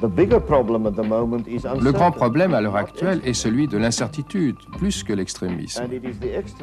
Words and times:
Le 0.00 1.90
grand 1.90 2.10
problème 2.12 2.54
à 2.54 2.60
l'heure 2.60 2.76
actuelle 2.76 3.20
est 3.24 3.32
celui 3.32 3.66
de 3.66 3.76
l'incertitude, 3.76 4.56
plus 4.76 5.02
que 5.02 5.12
l'extrémisme. 5.12 5.84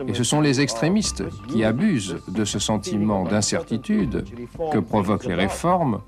Et 0.08 0.14
ce 0.14 0.24
sont 0.24 0.40
les 0.42 0.62
extrémistes 0.62 1.24
qui 1.48 1.64
abusent 1.64 2.18
de 2.28 2.46
ce 2.46 2.60
sentiment 2.60 3.26
d'incertitude 3.26 4.26
que 4.71 4.78
provoquent 4.79 5.26
les 5.26 5.36
réformes 5.36 6.00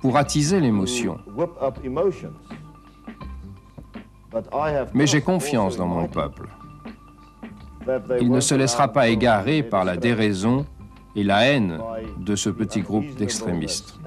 pour 0.00 0.16
attiser 0.16 0.60
l'émotion. 0.60 1.18
Mais 4.94 5.06
j'ai 5.06 5.22
confiance 5.22 5.76
dans 5.76 5.86
mon 5.86 6.06
peuple. 6.06 6.48
Il 8.20 8.30
ne 8.30 8.40
se 8.40 8.54
laissera 8.54 8.88
pas 8.88 9.08
égarer 9.08 9.62
par 9.62 9.84
la 9.84 9.96
déraison 9.96 10.66
et 11.18 11.24
la 11.24 11.44
haine 11.44 11.80
de 12.18 12.36
ce 12.36 12.48
petit 12.48 12.80
groupe 12.80 13.12
d'extrémistes. 13.16 13.98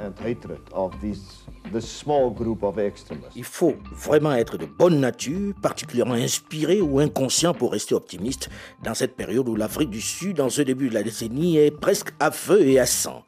Il 3.36 3.44
faut 3.44 3.76
vraiment 3.92 4.32
être 4.32 4.58
de 4.58 4.66
bonne 4.66 5.00
nature, 5.00 5.54
particulièrement 5.62 6.14
inspiré 6.14 6.80
ou 6.80 7.00
inconscient 7.00 7.54
pour 7.54 7.74
rester 7.74 7.96
optimiste 7.96 8.50
dans 8.84 8.94
cette 8.94 9.16
période 9.18 9.48
où 9.50 9.56
l'Afrique 9.56 9.90
du 9.90 10.02
Sud, 10.02 10.38
dans 10.38 10.50
ce 10.50 10.62
début 10.62 10.88
de 10.88 10.94
la 10.94 11.04
décennie, 11.04 11.58
est 11.58 11.72
presque 11.72 12.14
à 12.20 12.32
feu 12.32 12.62
et 12.62 12.80
à 12.80 12.86
sang 12.86 13.26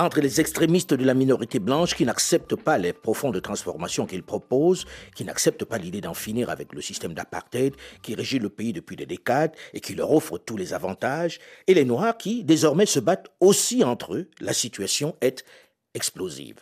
entre 0.00 0.20
les 0.20 0.40
extrémistes 0.40 0.94
de 0.94 1.04
la 1.04 1.14
minorité 1.14 1.58
blanche 1.58 1.94
qui 1.94 2.06
n'acceptent 2.06 2.56
pas 2.56 2.78
les 2.78 2.92
profondes 2.92 3.40
transformations 3.42 4.06
qu'il 4.06 4.22
propose, 4.22 4.86
qui 5.14 5.24
n'acceptent 5.24 5.66
pas 5.66 5.78
l'idée 5.78 6.00
d'en 6.00 6.14
finir 6.14 6.48
avec 6.48 6.72
le 6.72 6.80
système 6.80 7.12
d'apartheid 7.12 7.74
qui 8.02 8.14
régit 8.14 8.38
le 8.38 8.48
pays 8.48 8.72
depuis 8.72 8.96
des 8.96 9.06
décades 9.06 9.52
et 9.74 9.80
qui 9.80 9.94
leur 9.94 10.10
offre 10.10 10.38
tous 10.38 10.56
les 10.56 10.72
avantages, 10.72 11.38
et 11.66 11.74
les 11.74 11.84
Noirs 11.84 12.16
qui 12.16 12.44
désormais 12.44 12.86
se 12.86 12.98
battent 12.98 13.30
aussi 13.40 13.84
entre 13.84 14.14
eux, 14.14 14.30
la 14.40 14.54
situation 14.54 15.16
est 15.20 15.44
explosive. 15.94 16.60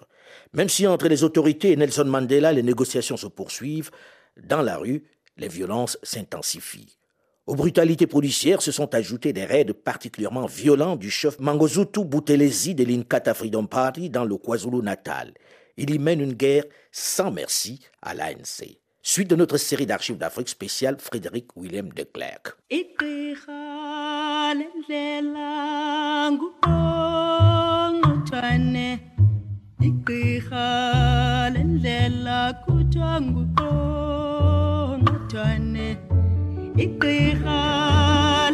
Même 0.52 0.68
si 0.68 0.86
entre 0.86 1.06
les 1.06 1.22
autorités 1.22 1.72
et 1.72 1.76
Nelson 1.76 2.06
Mandela 2.06 2.52
les 2.52 2.62
négociations 2.62 3.16
se 3.16 3.28
poursuivent, 3.28 3.90
dans 4.36 4.62
la 4.62 4.78
rue, 4.78 5.04
les 5.36 5.48
violences 5.48 5.98
s'intensifient. 6.02 6.97
Aux 7.48 7.54
brutalités 7.54 8.06
policières 8.06 8.60
se 8.60 8.70
sont 8.70 8.94
ajoutés 8.94 9.32
des 9.32 9.46
raids 9.46 9.72
particulièrement 9.72 10.44
violents 10.44 10.96
du 10.96 11.10
chef 11.10 11.40
Mangozutu 11.40 12.04
Boutelezi 12.04 12.74
de 12.74 12.84
l'Inkatha 12.84 13.32
Freedom 13.32 13.64
Party 13.64 14.10
dans 14.10 14.26
le 14.26 14.36
KwaZulu-Natal. 14.36 15.32
Il 15.78 15.88
y 15.88 15.98
mène 15.98 16.20
une 16.20 16.34
guerre 16.34 16.64
sans 16.92 17.30
merci 17.30 17.80
à 18.02 18.12
l'ANC. 18.12 18.76
Suite 19.00 19.30
de 19.30 19.36
notre 19.36 19.56
série 19.56 19.86
d'archives 19.86 20.18
d'Afrique 20.18 20.50
spéciale 20.50 20.98
Frédéric 21.00 21.56
William 21.56 21.88
de 21.88 22.02
Klerk. 22.02 22.58
ik 36.78 37.04
ga. 37.42 38.47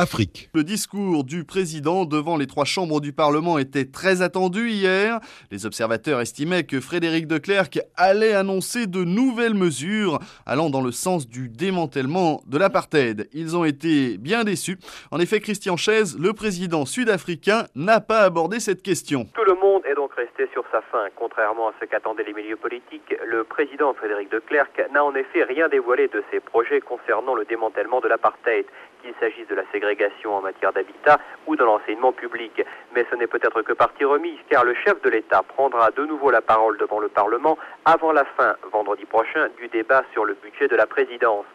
Afrique. 0.00 0.48
Le 0.54 0.62
discours 0.62 1.24
du 1.24 1.42
président 1.42 2.04
devant 2.04 2.36
les 2.36 2.46
trois 2.46 2.64
chambres 2.64 3.00
du 3.00 3.12
Parlement 3.12 3.58
était 3.58 3.84
très 3.84 4.22
attendu 4.22 4.70
hier. 4.70 5.18
Les 5.50 5.66
observateurs 5.66 6.20
estimaient 6.20 6.62
que 6.62 6.80
Frédéric 6.80 7.26
de 7.26 7.36
Klerk 7.36 7.80
allait 7.96 8.32
annoncer 8.32 8.86
de 8.86 9.02
nouvelles 9.02 9.54
mesures 9.54 10.20
allant 10.46 10.70
dans 10.70 10.82
le 10.82 10.92
sens 10.92 11.28
du 11.28 11.48
démantèlement 11.48 12.42
de 12.46 12.58
l'apartheid. 12.58 13.28
Ils 13.32 13.56
ont 13.56 13.64
été 13.64 14.18
bien 14.18 14.44
déçus. 14.44 14.78
En 15.10 15.18
effet, 15.18 15.40
Christian 15.40 15.76
Chaise, 15.76 16.16
le 16.16 16.32
président 16.32 16.86
sud-africain, 16.86 17.64
n'a 17.74 18.00
pas 18.00 18.20
abordé 18.20 18.60
cette 18.60 18.82
question. 18.82 19.26
Tout 19.34 19.44
le 19.44 19.60
monde 19.60 19.82
est 19.84 19.96
donc 19.96 20.14
resté 20.14 20.48
sur 20.52 20.62
sa 20.70 20.80
faim. 20.92 21.06
Contrairement 21.16 21.70
à 21.70 21.74
ce 21.80 21.86
qu'attendaient 21.86 22.22
les 22.22 22.34
milieux 22.34 22.56
politiques, 22.56 23.16
le 23.26 23.42
président 23.42 23.92
Frédéric 23.94 24.30
de 24.30 24.38
Klerk 24.38 24.80
n'a 24.92 25.04
en 25.04 25.16
effet 25.16 25.42
rien 25.42 25.68
dévoilé 25.68 26.06
de 26.06 26.22
ses 26.30 26.38
projets 26.38 26.80
concernant 26.80 27.34
le 27.34 27.44
démantèlement 27.44 28.00
de 28.00 28.06
l'apartheid 28.06 28.64
qu'il 29.08 29.14
s'agisse 29.20 29.48
de 29.48 29.54
la 29.54 29.64
ségrégation 29.72 30.34
en 30.34 30.42
matière 30.42 30.72
d'habitat 30.72 31.18
ou 31.46 31.56
de 31.56 31.64
l'enseignement 31.64 32.12
public. 32.12 32.62
Mais 32.94 33.06
ce 33.10 33.16
n'est 33.16 33.26
peut-être 33.26 33.62
que 33.62 33.72
partie 33.72 34.04
remise, 34.04 34.38
car 34.50 34.64
le 34.64 34.74
chef 34.74 35.00
de 35.02 35.08
l'État 35.08 35.42
prendra 35.42 35.90
de 35.90 36.04
nouveau 36.04 36.30
la 36.30 36.42
parole 36.42 36.76
devant 36.78 37.00
le 37.00 37.08
Parlement 37.08 37.56
avant 37.84 38.12
la 38.12 38.24
fin, 38.24 38.56
vendredi 38.70 39.06
prochain, 39.06 39.48
du 39.58 39.68
débat 39.68 40.02
sur 40.12 40.24
le 40.24 40.34
budget 40.34 40.68
de 40.68 40.76
la 40.76 40.86
présidence. 40.86 41.46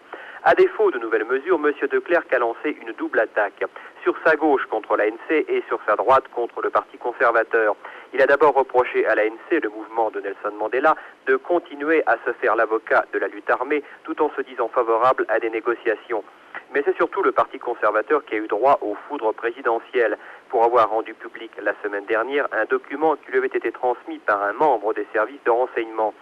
À 0.46 0.56
défaut 0.56 0.92
de 0.92 0.98
nouvelles 0.98 1.26
mesures, 1.26 1.60
M. 1.64 1.72
De 1.88 2.00
Klerk 2.00 2.34
a 2.34 2.40
lancé 2.40 2.76
une 2.82 2.92
double 2.94 3.20
attaque. 3.20 3.64
Sur 4.04 4.16
sa 4.26 4.36
gauche 4.36 4.66
contre 4.66 4.98
l'ANC 4.98 5.30
et 5.30 5.64
sur 5.70 5.80
sa 5.88 5.96
droite 5.96 6.26
contre 6.36 6.62
le 6.62 6.70
Parti 6.70 6.98
conservateur. 6.98 7.78
Il 8.14 8.22
a 8.22 8.26
d'abord 8.26 8.54
reproché 8.54 9.06
à 9.06 9.16
l'ANC, 9.16 9.52
le 9.52 9.70
mouvement 9.70 10.12
de 10.12 10.20
Nelson 10.20 10.52
Mandela, 10.60 10.96
de 11.28 11.38
continuer 11.38 12.04
à 12.08 12.18
se 12.26 12.34
faire 12.34 12.58
l'avocat 12.58 13.06
de 13.14 13.20
la 13.20 13.28
lutte 13.28 13.50
armée 13.50 13.84
tout 14.04 14.22
en 14.22 14.30
se 14.36 14.42
disant 14.42 14.68
favorable 14.68 15.26
à 15.30 15.40
des 15.40 15.50
négociations. 15.50 16.24
Mais 16.74 16.82
c'est 16.86 16.96
surtout 16.96 17.22
le 17.22 17.32
Parti 17.32 17.60
conservateur 17.60 18.26
qui 18.26 18.34
a 18.34 18.38
eu 18.38 18.48
droit 18.48 18.80
aux 18.82 18.96
foudres 19.08 19.34
présidentielles 19.34 20.18
pour 20.50 20.64
avoir 20.64 20.90
rendu 20.90 21.14
public 21.14 21.52
la 21.62 21.74
semaine 21.84 22.06
dernière 22.06 22.48
un 22.52 22.66
document 22.66 23.16
qui 23.16 23.32
lui 23.32 23.38
avait 23.38 23.48
été 23.48 23.72
transmis 23.72 24.18
par 24.18 24.42
un 24.42 24.54
membre 24.54 24.94
des 24.94 25.06
services 25.14 25.44
de 25.46 25.52
renseignement. 25.52 26.16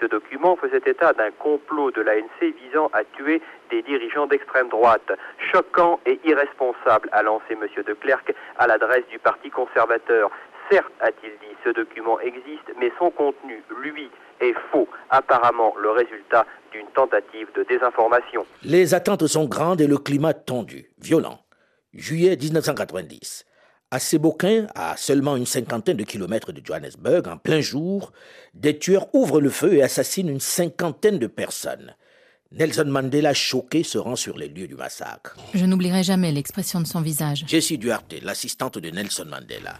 Ce 0.00 0.06
document 0.06 0.56
faisait 0.56 0.80
état 0.86 1.12
d'un 1.12 1.30
complot 1.32 1.90
de 1.90 2.00
l'ANC 2.00 2.40
visant 2.40 2.88
à 2.92 3.04
tuer 3.04 3.42
des 3.70 3.82
dirigeants 3.82 4.26
d'extrême 4.26 4.68
droite. 4.68 5.12
Choquant 5.52 6.00
et 6.06 6.20
irresponsable, 6.24 7.08
a 7.12 7.22
lancé 7.22 7.52
M. 7.52 7.66
de 7.84 7.92
Klerk 7.94 8.32
à 8.58 8.66
l'adresse 8.66 9.06
du 9.08 9.18
Parti 9.18 9.50
conservateur. 9.50 10.30
Certes, 10.70 10.92
a-t-il 11.00 11.30
dit, 11.30 11.56
ce 11.64 11.70
document 11.70 12.20
existe, 12.20 12.68
mais 12.78 12.92
son 12.98 13.10
contenu, 13.10 13.62
lui, 13.82 14.10
est 14.40 14.54
faux. 14.70 14.88
Apparemment, 15.10 15.74
le 15.80 15.90
résultat 15.90 16.46
d'une 16.72 16.86
tentative 16.88 17.48
de 17.54 17.62
désinformation. 17.64 18.44
Les 18.62 18.94
attentes 18.94 19.26
sont 19.26 19.46
grandes 19.46 19.80
et 19.80 19.86
le 19.86 19.98
climat 19.98 20.34
tendu, 20.34 20.90
violent. 20.98 21.40
Juillet 21.94 22.36
1990. 22.36 23.44
À 23.90 23.98
Séboquin, 23.98 24.66
à 24.74 24.98
seulement 24.98 25.36
une 25.36 25.46
cinquantaine 25.46 25.96
de 25.96 26.04
kilomètres 26.04 26.52
de 26.52 26.60
Johannesburg, 26.62 27.26
en 27.26 27.38
plein 27.38 27.62
jour, 27.62 28.12
des 28.52 28.78
tueurs 28.78 29.06
ouvrent 29.14 29.40
le 29.40 29.48
feu 29.48 29.72
et 29.74 29.82
assassinent 29.82 30.28
une 30.28 30.40
cinquantaine 30.40 31.18
de 31.18 31.26
personnes. 31.26 31.94
Nelson 32.56 32.86
Mandela, 32.86 33.34
choqué, 33.34 33.82
se 33.82 33.98
rend 33.98 34.16
sur 34.16 34.38
les 34.38 34.48
lieux 34.48 34.66
du 34.66 34.74
massacre. 34.74 35.36
Je 35.52 35.66
n'oublierai 35.66 36.02
jamais 36.02 36.32
l'expression 36.32 36.80
de 36.80 36.86
son 36.86 37.02
visage. 37.02 37.44
Jessie 37.46 37.76
Duarte, 37.76 38.14
l'assistante 38.22 38.78
de 38.78 38.88
Nelson 38.90 39.26
Mandela. 39.26 39.78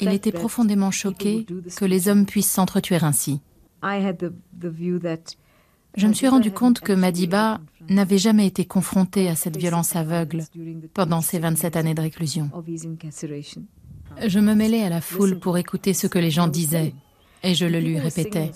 Il 0.00 0.12
était 0.12 0.32
profondément 0.32 0.90
choqué 0.90 1.46
que 1.76 1.84
les 1.84 2.08
hommes 2.08 2.26
puissent 2.26 2.50
s'entretuer 2.50 2.98
ainsi. 3.02 3.40
Je 5.96 6.06
me 6.06 6.12
suis 6.12 6.28
rendu 6.28 6.50
compte 6.50 6.80
que 6.80 6.92
Madiba 6.92 7.60
n'avait 7.88 8.18
jamais 8.18 8.46
été 8.46 8.64
confronté 8.64 9.28
à 9.28 9.36
cette 9.36 9.56
violence 9.56 9.94
aveugle 9.94 10.44
pendant 10.94 11.20
ces 11.20 11.38
27 11.38 11.76
années 11.76 11.94
de 11.94 12.00
réclusion. 12.00 12.50
Je 14.26 14.38
me 14.40 14.54
mêlais 14.54 14.82
à 14.82 14.88
la 14.88 15.00
foule 15.00 15.38
pour 15.38 15.58
écouter 15.58 15.94
ce 15.94 16.08
que 16.08 16.18
les 16.18 16.30
gens 16.30 16.48
disaient 16.48 16.92
et 17.42 17.54
je 17.54 17.66
le 17.66 17.80
lui 17.80 17.98
répétais. 17.98 18.50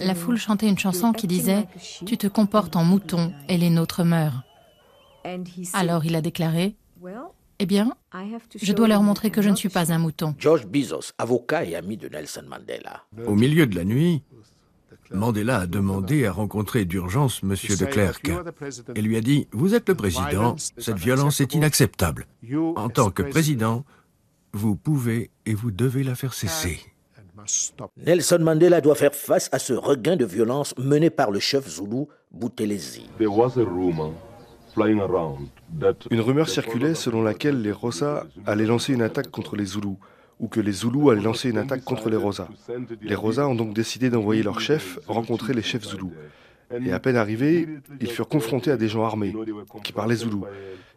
La 0.00 0.14
foule 0.14 0.36
chantait 0.36 0.68
une 0.68 0.78
chanson 0.78 1.12
qui 1.12 1.26
disait⁇ 1.26 1.66
Tu 2.04 2.16
te 2.16 2.26
comportes 2.26 2.76
en 2.76 2.84
mouton 2.84 3.32
et 3.48 3.56
les 3.56 3.70
nôtres 3.70 4.04
meurent⁇ 4.04 4.42
Alors 5.72 6.04
il 6.04 6.16
a 6.16 6.20
déclaré⁇ 6.20 6.74
Eh 7.58 7.66
bien, 7.66 7.92
je 8.60 8.72
dois 8.72 8.88
leur 8.88 9.02
montrer 9.02 9.30
que 9.30 9.42
je 9.42 9.50
ne 9.50 9.56
suis 9.56 9.68
pas 9.68 9.92
un 9.92 9.98
mouton. 9.98 10.34
George 10.38 10.66
Bezos, 10.66 11.12
avocat 11.18 11.64
et 11.64 11.76
ami 11.76 11.96
de 11.96 12.08
Nelson 12.08 12.44
Mandela. 12.48 13.04
Au 13.26 13.34
milieu 13.34 13.66
de 13.66 13.76
la 13.76 13.84
nuit, 13.84 14.22
Mandela 15.10 15.60
a 15.60 15.66
demandé 15.66 16.26
à 16.26 16.32
rencontrer 16.32 16.84
d'urgence 16.84 17.40
M. 17.42 17.50
de 17.50 17.84
Klerk 17.84 18.30
et 18.94 19.02
lui 19.02 19.16
a 19.16 19.20
dit 19.20 19.46
Vous 19.52 19.74
êtes 19.74 19.88
le 19.88 19.94
président, 19.94 20.56
cette 20.58 20.98
violence 20.98 21.40
est 21.40 21.54
inacceptable. 21.54 22.26
En 22.76 22.88
tant 22.88 23.10
que 23.10 23.22
président, 23.22 23.84
vous 24.52 24.76
pouvez 24.76 25.30
et 25.46 25.54
vous 25.54 25.70
devez 25.70 26.04
la 26.04 26.14
faire 26.14 26.34
cesser. 26.34 26.80
Nelson 28.06 28.38
Mandela 28.40 28.80
doit 28.80 28.94
faire 28.94 29.14
face 29.14 29.48
à 29.52 29.58
ce 29.58 29.72
regain 29.72 30.16
de 30.16 30.24
violence 30.24 30.74
mené 30.78 31.10
par 31.10 31.30
le 31.30 31.40
chef 31.40 31.68
zoulou 31.68 32.08
Boutelezi. 32.30 33.08
Une 36.10 36.20
rumeur 36.20 36.48
circulait 36.48 36.94
selon 36.94 37.22
laquelle 37.22 37.62
les 37.62 37.72
Rosas 37.72 38.24
allaient 38.46 38.66
lancer 38.66 38.92
une 38.92 39.02
attaque 39.02 39.30
contre 39.30 39.56
les 39.56 39.66
Zoulous 39.66 39.98
ou 40.40 40.48
que 40.48 40.60
les 40.60 40.72
Zoulous 40.72 41.10
allaient 41.10 41.22
lancer 41.22 41.48
une 41.50 41.58
attaque 41.58 41.84
contre 41.84 42.10
les 42.10 42.16
Rosas. 42.16 42.48
Les 43.00 43.14
Rosas 43.14 43.46
ont 43.46 43.54
donc 43.54 43.72
décidé 43.72 44.10
d'envoyer 44.10 44.42
leur 44.42 44.60
chef 44.60 44.98
rencontrer 45.06 45.54
les 45.54 45.62
chefs 45.62 45.84
Zoulous. 45.84 46.12
Et 46.84 46.92
à 46.92 46.98
peine 46.98 47.16
arrivés, 47.16 47.68
ils 48.00 48.10
furent 48.10 48.28
confrontés 48.28 48.72
à 48.72 48.76
des 48.76 48.88
gens 48.88 49.04
armés 49.04 49.34
qui 49.84 49.92
parlaient 49.92 50.16
Zoulou. 50.16 50.44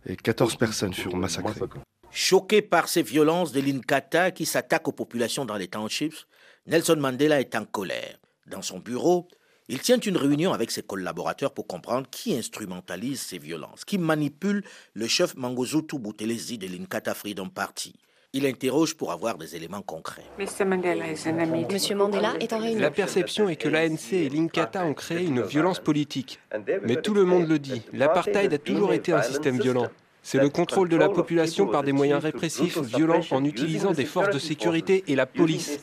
Et 0.07 0.15
14 0.15 0.55
personnes 0.55 0.93
furent 0.93 1.17
massacrées. 1.17 1.61
Choqué 2.09 2.61
par 2.61 2.87
ces 2.87 3.03
violences 3.03 3.51
de 3.51 3.59
l'Inkata 3.59 4.31
qui 4.31 4.45
s'attaquent 4.45 4.87
aux 4.87 4.93
populations 4.93 5.45
dans 5.45 5.57
les 5.57 5.67
townships, 5.67 6.25
Nelson 6.67 6.97
Mandela 6.97 7.39
est 7.39 7.55
en 7.55 7.63
colère. 7.63 8.17
Dans 8.45 8.61
son 8.61 8.79
bureau, 8.79 9.29
il 9.69 9.79
tient 9.79 9.99
une 9.99 10.17
réunion 10.17 10.51
avec 10.51 10.69
ses 10.69 10.81
collaborateurs 10.81 11.53
pour 11.53 11.65
comprendre 11.65 12.07
qui 12.11 12.35
instrumentalise 12.37 13.21
ces 13.21 13.37
violences, 13.37 13.85
qui 13.85 13.97
manipule 13.97 14.63
le 14.93 15.07
chef 15.07 15.33
Mangozutu 15.37 15.97
Buthelezi 15.97 16.57
de 16.57 16.67
l'Inkata 16.67 17.13
Freedom 17.13 17.47
Party. 17.47 17.95
Il 18.33 18.45
interroge 18.45 18.95
pour 18.95 19.13
avoir 19.13 19.37
des 19.37 19.55
éléments 19.55 19.81
concrets. 19.81 20.25
Monsieur 20.37 20.65
Mandela 20.65 21.07
est 21.07 22.51
en 22.51 22.59
réunion. 22.59 22.81
La 22.81 22.91
perception 22.91 23.47
est 23.47 23.55
que 23.55 23.69
l'ANC 23.69 24.11
et 24.11 24.27
l'Inkata 24.27 24.83
ont 24.83 24.93
créé 24.93 25.25
une 25.25 25.43
violence 25.43 25.79
politique. 25.79 26.37
Mais 26.83 26.97
tout 27.01 27.13
le 27.13 27.23
monde 27.23 27.47
le 27.47 27.59
dit. 27.59 27.81
L'apartheid 27.93 28.53
a 28.53 28.57
toujours 28.57 28.91
été 28.91 29.13
un 29.13 29.21
système 29.21 29.57
violent. 29.57 29.87
C'est 30.21 30.39
le 30.41 30.49
contrôle 30.49 30.89
de 30.89 30.97
la 30.97 31.07
population 31.07 31.67
par 31.67 31.83
des 31.83 31.93
moyens 31.93 32.21
répressifs 32.21 32.77
violents 32.79 33.21
en 33.31 33.45
utilisant 33.45 33.93
des 33.93 34.03
forces 34.03 34.33
de 34.33 34.39
sécurité 34.39 35.05
et 35.07 35.15
la 35.15 35.25
police. 35.25 35.79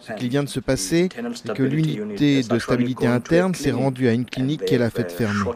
Ce 0.00 0.12
qui 0.14 0.28
vient 0.28 0.42
de 0.42 0.48
se 0.48 0.60
passer, 0.60 1.08
c'est 1.34 1.52
que 1.54 1.62
l'unité 1.62 2.42
de 2.42 2.58
stabilité 2.58 3.06
interne 3.06 3.54
s'est 3.54 3.72
rendue 3.72 4.08
à 4.08 4.12
une 4.12 4.24
clinique 4.24 4.64
qu'elle 4.64 4.82
a 4.82 4.90
faite 4.90 5.12
fermer. 5.12 5.50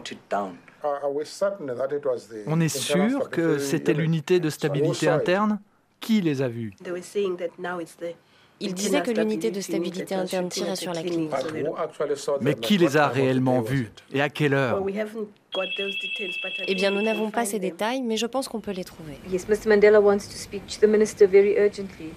On 2.47 2.59
est 2.61 2.69
sûr 2.69 3.29
que 3.29 3.57
c'était 3.57 3.93
l'unité 3.93 4.39
de 4.39 4.49
stabilité 4.49 5.09
interne 5.09 5.59
Qui 5.99 6.21
les 6.21 6.41
a 6.41 6.47
vus 6.47 6.73
il 8.59 8.73
disait 8.73 9.01
que 9.01 9.11
l'unité 9.11 9.51
de 9.51 9.61
stabilité 9.61 10.15
interne 10.15 10.49
tirait 10.49 10.75
sur 10.75 10.93
la 10.93 11.01
clinique. 11.01 11.31
Mais 12.41 12.55
qui 12.55 12.77
les 12.77 12.97
a 12.97 13.07
réellement 13.07 13.61
vus 13.61 13.91
Et 14.13 14.21
à 14.21 14.29
quelle 14.29 14.53
heure 14.53 14.83
Eh 16.67 16.75
bien, 16.75 16.91
nous 16.91 17.01
n'avons 17.01 17.31
pas 17.31 17.45
ces 17.45 17.59
détails, 17.59 18.01
mais 18.01 18.17
je 18.17 18.25
pense 18.25 18.47
qu'on 18.47 18.59
peut 18.59 18.71
les 18.71 18.83
trouver. 18.83 19.13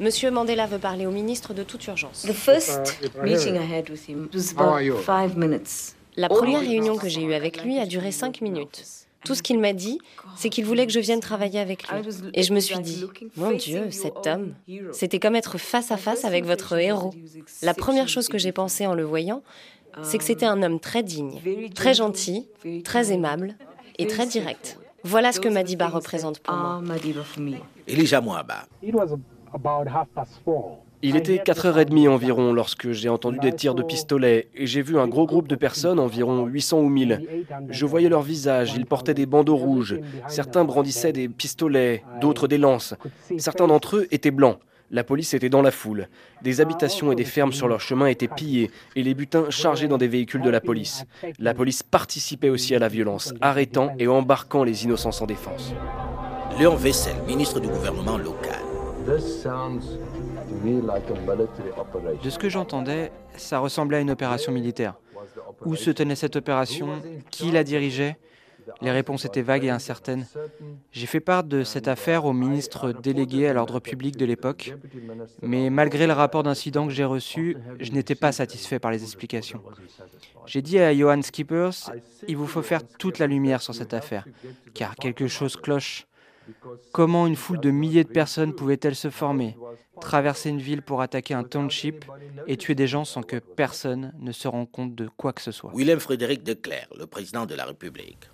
Monsieur 0.01 0.31
Mandela 0.31 0.67
veut 0.67 0.79
parler 0.79 1.07
au 1.07 1.11
ministre 1.11 1.55
de 1.55 1.63
toute 1.63 1.87
urgence. 1.87 2.27
La 6.17 6.29
première 6.29 6.61
réunion 6.61 6.97
que 6.97 7.09
j'ai 7.09 7.23
eue 7.23 7.35
avec 7.35 7.65
lui 7.65 7.79
a 7.79 7.87
duré 7.87 8.13
cinq 8.13 8.43
minutes. 8.43 9.02
Tout 9.25 9.35
ce 9.35 9.43
qu'il 9.43 9.59
m'a 9.59 9.73
dit, 9.73 9.99
c'est 10.37 10.49
qu'il 10.49 10.65
voulait 10.65 10.87
que 10.87 10.93
je 10.93 11.01
vienne 11.01 11.21
travailler 11.21 11.61
avec 11.61 11.89
lui. 11.89 11.99
Et 12.35 12.43
je 12.43 12.53
me 12.53 12.61
suis 12.61 12.79
dit, 12.81 13.05
mon 13.37 13.53
Dieu, 13.53 13.91
cet 13.91 14.27
homme, 14.27 14.55
c'était 14.93 15.19
comme 15.19 15.37
être 15.37 15.59
face 15.59 15.91
à 15.91 15.97
face 15.97 16.25
avec 16.25 16.45
votre 16.45 16.77
héros. 16.79 17.15
La 17.63 17.75
première 17.75 18.09
chose 18.09 18.29
que 18.29 18.39
j'ai 18.39 18.53
pensé 18.53 18.87
en 18.87 18.95
le 18.95 19.05
voyant, 19.05 19.43
c'est 20.03 20.19
que 20.19 20.25
c'était 20.25 20.47
un 20.47 20.63
homme 20.63 20.81
très 20.81 21.03
digne, 21.03 21.41
très 21.75 21.95
gentil, 21.95 22.49
très 22.85 23.13
aimable 23.13 23.57
et 23.99 24.07
très 24.07 24.27
direct. 24.27 24.79
Voilà 25.05 25.33
ce 25.33 25.41
que 25.41 25.49
Madiba 25.49 25.89
représente 25.89 26.39
pour 26.41 26.55
moi. 26.55 26.81
Elijah 27.89 28.21
Mouaba. 28.21 28.67
Il 31.05 31.17
était 31.17 31.37
4h30 31.37 32.09
environ 32.09 32.53
lorsque 32.53 32.93
j'ai 32.93 33.09
entendu 33.09 33.39
des 33.41 33.53
tirs 33.53 33.75
de 33.75 33.83
pistolet 33.83 34.49
et 34.55 34.67
j'ai 34.69 34.83
vu 34.83 34.99
un 34.99 35.09
gros 35.09 35.27
groupe 35.27 35.49
de 35.49 35.57
personnes, 35.57 35.99
environ 35.99 36.47
800 36.47 36.79
ou 36.79 36.89
1000. 36.89 37.45
Je 37.71 37.87
voyais 37.87 38.09
leurs 38.09 38.23
visages, 38.23 38.75
ils 38.77 38.87
portaient 38.87 39.13
des 39.15 39.27
bandeaux 39.27 39.57
rouges. 39.57 39.99
Certains 40.29 40.65
brandissaient 40.65 41.13
des 41.13 41.29
pistolets, 41.29 42.05
d'autres 42.21 42.47
des 42.47 42.59
lances. 42.59 42.95
Certains 43.39 43.67
d'entre 43.67 43.97
eux 43.97 44.09
étaient 44.13 44.31
blancs. 44.31 44.59
La 44.93 45.03
police 45.03 45.35
était 45.35 45.49
dans 45.49 45.63
la 45.63 45.71
foule. 45.71 46.09
Des 46.43 46.61
habitations 46.61 47.11
et 47.11 47.17
des 47.17 47.25
fermes 47.25 47.53
sur 47.53 47.67
leur 47.67 47.81
chemin 47.81 48.07
étaient 48.07 48.29
pillées 48.29 48.71
et 48.95 49.03
les 49.03 49.15
butins 49.15 49.49
chargés 49.49 49.89
dans 49.89 49.99
des 49.99 50.07
véhicules 50.07 50.43
de 50.43 50.51
la 50.51 50.61
police. 50.61 51.05
La 51.39 51.55
police 51.55 51.83
participait 51.83 52.51
aussi 52.51 52.75
à 52.75 52.79
la 52.79 52.89
violence, 52.89 53.35
arrêtant 53.41 53.93
et 53.99 54.07
embarquant 54.07 54.63
les 54.63 54.85
innocents 54.85 55.11
sans 55.11 55.27
défense. 55.27 55.73
Léon 56.59 56.77
Vessel, 56.77 57.17
ministre 57.27 57.59
du 57.59 57.69
gouvernement 57.69 58.19
local. 58.19 58.61
De 62.23 62.31
ce 62.31 62.39
que 62.39 62.49
j'entendais, 62.49 63.13
ça 63.37 63.59
ressemblait 63.59 63.99
à 63.99 64.01
une 64.01 64.11
opération 64.11 64.53
militaire. 64.53 64.95
Où 65.65 65.77
se 65.77 65.91
tenait 65.91 66.17
cette 66.17 66.37
opération? 66.37 66.89
Qui 67.31 67.51
la 67.51 67.65
dirigeait? 67.65 68.19
Les 68.81 68.91
réponses 68.91 69.25
étaient 69.25 69.43
vagues 69.43 69.65
et 69.65 69.71
incertaines. 69.71 70.27
J'ai 70.93 71.07
fait 71.07 71.21
part 71.21 71.43
de 71.45 71.65
cette 71.65 71.89
affaire 71.89 72.25
au 72.25 72.33
ministre 72.33 72.93
délégué 72.93 73.49
à 73.49 73.53
l'ordre 73.53 73.81
public 73.81 74.17
de 74.17 74.25
l'époque, 74.25 74.75
mais 75.41 75.69
malgré 75.71 76.07
le 76.07 76.13
rapport 76.13 76.43
d'incident 76.45 76.87
que 76.87 76.93
j'ai 76.93 77.05
reçu, 77.05 77.57
je 77.81 77.91
n'étais 77.93 78.15
pas 78.15 78.31
satisfait 78.31 78.79
par 78.79 78.91
les 78.91 79.03
explications. 79.03 79.61
J'ai 80.47 80.63
dit 80.63 80.79
à 80.79 80.95
Johan 80.95 81.23
Skippers, 81.23 81.91
il 82.29 82.37
vous 82.37 82.47
faut 82.47 82.63
faire 82.63 82.87
toute 82.87 83.19
la 83.19 83.27
lumière 83.27 83.63
sur 83.63 83.75
cette 83.75 83.95
affaire, 83.95 84.27
car 84.75 84.95
quelque 84.97 85.27
chose 85.27 85.57
cloche. 85.57 86.07
Comment 86.93 87.27
une 87.27 87.37
foule 87.37 87.61
de 87.61 87.71
milliers 87.71 88.05
de 88.05 88.09
personnes 88.09 88.55
pouvait-elle 88.55 88.95
se 88.95 89.11
former, 89.11 89.57
traverser 90.01 90.51
une 90.51 90.59
ville 90.59 90.83
pour 90.83 91.01
attaquer 91.01 91.35
un 91.35 91.45
township 91.45 92.05
et 92.47 92.57
tuer 92.57 92.75
des 92.75 92.87
gens 92.87 93.05
sans 93.05 93.23
que 93.23 93.37
personne 93.37 94.13
ne 94.19 94.33
se 94.33 94.49
rende 94.49 94.71
compte 94.71 94.95
de 94.95 95.09
quoi 95.17 95.33
que 95.33 95.43
ce 95.43 95.53
soit? 95.53 95.73
Willem 95.75 96.01
Frédéric 96.01 96.43
de 96.43 96.55
Clerc, 96.55 96.89
le 96.99 97.07
président 97.07 97.47
de 97.47 97.55
la 97.55 97.65
République. 97.65 98.29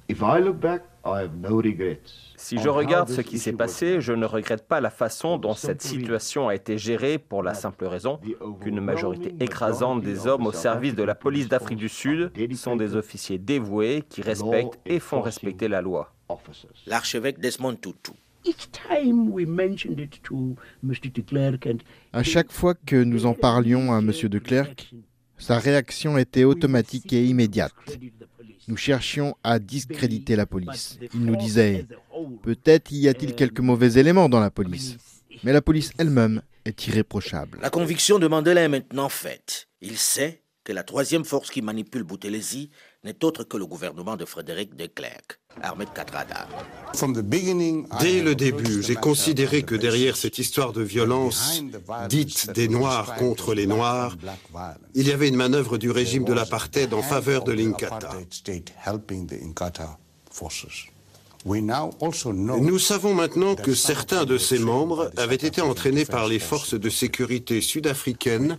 Si 2.37 2.59
je 2.59 2.69
regarde 2.69 3.09
ce 3.09 3.21
qui 3.21 3.39
s'est 3.39 3.53
passé, 3.53 4.01
je 4.01 4.13
ne 4.13 4.27
regrette 4.27 4.67
pas 4.67 4.81
la 4.81 4.91
façon 4.91 5.39
dont 5.39 5.55
cette 5.55 5.83
situation 5.83 6.49
a 6.49 6.55
été 6.55 6.79
gérée 6.79 7.19
pour 7.19 7.43
la 7.43 7.55
simple 7.55 7.87
raison 7.87 8.21
qu'une 8.61 8.81
majorité 8.81 9.35
écrasante 9.41 10.03
des 10.03 10.27
hommes 10.27 10.47
au 10.47 10.53
service 10.53 10.95
de 10.95 11.03
la 11.03 11.15
police 11.15 11.49
d'Afrique 11.49 11.79
du 11.79 11.89
Sud 11.89 12.33
sont 12.57 12.77
des 12.77 12.97
officiers 12.97 13.39
dévoués 13.39 14.03
qui 14.09 14.23
respectent 14.23 14.79
et 14.87 14.99
font 14.99 15.21
respecter 15.21 15.69
la 15.69 15.81
loi. 15.81 16.13
L'archevêque 16.87 17.41
Desmond 17.41 17.77
Tutu. 17.77 18.13
À 22.13 22.23
chaque 22.23 22.53
fois 22.53 22.75
que 22.75 22.97
nous 22.97 23.27
en 23.27 23.35
parlions 23.35 23.93
à 23.93 23.99
M. 23.99 24.13
de 24.13 24.39
Klerk, 24.39 24.95
sa 25.37 25.59
réaction 25.59 26.19
était 26.19 26.45
automatique 26.45 27.13
et 27.13 27.25
immédiate. 27.25 27.73
Nous 28.69 28.77
cherchions 28.77 29.37
à 29.43 29.59
discréditer 29.59 30.37
la 30.37 30.47
police. 30.47 30.99
Il 31.15 31.25
nous 31.25 31.37
disait 31.37 31.87
Peut-être 32.43 32.93
y 32.93 33.09
a-t-il 33.09 33.35
quelques 33.35 33.61
mauvais 33.61 33.99
éléments 33.99 34.29
dans 34.29 34.41
la 34.41 34.51
police, 34.51 34.97
mais 35.43 35.53
la 35.53 35.63
police 35.63 35.93
elle-même 35.99 36.43
est 36.65 36.87
irréprochable. 36.87 37.59
La 37.63 37.71
conviction 37.71 38.19
de 38.19 38.27
Mandela 38.27 38.63
est 38.63 38.69
maintenant 38.69 39.09
faite. 39.09 39.69
Il 39.81 39.97
sait 39.97 40.43
que 40.65 40.73
la 40.73 40.83
troisième 40.83 41.25
force 41.25 41.51
qui 41.51 41.63
manipule 41.63 42.03
Boutelesi 42.03 42.71
n'est 43.09 43.25
autre 43.25 43.43
que 43.45 43.57
le 43.57 43.67
gouvernement 43.67 44.17
de 44.17 44.27
Frédéric 44.27 44.77
de 44.77 44.87
Klerk, 44.87 45.41
Ahmed 45.63 45.89
Katrada. 45.95 46.47
Dès 48.01 48.21
le 48.23 48.35
début, 48.35 48.83
j'ai 48.83 48.97
considéré 48.97 49.63
que 49.63 49.75
derrière 49.75 50.15
cette 50.17 50.39
histoire 50.39 50.73
de 50.75 50.83
violence, 50.83 51.63
dite 52.11 52.51
des 52.53 52.69
Noirs 52.69 53.15
contre 53.17 53.55
les 53.55 53.67
Noirs, 53.67 54.15
il 54.95 55.09
y 55.09 55.13
avait 55.13 55.29
une 55.29 55.37
manœuvre 55.37 55.79
du 55.79 55.91
régime 55.91 56.25
de 56.25 56.35
l'apartheid 56.35 56.93
en 56.93 57.03
faveur 57.03 57.45
de 57.45 57.53
l'Inkata. 57.53 58.11
Nous 61.45 62.79
savons 62.79 63.15
maintenant 63.15 63.55
que 63.55 63.75
certains 63.75 64.25
de 64.25 64.39
ses 64.39 64.59
membres 64.59 65.11
avaient 65.17 65.35
été 65.37 65.61
entraînés 65.61 66.05
par 66.05 66.27
les 66.27 66.39
forces 66.39 66.75
de 66.75 66.91
sécurité 66.91 67.61
sud-africaines 67.61 68.59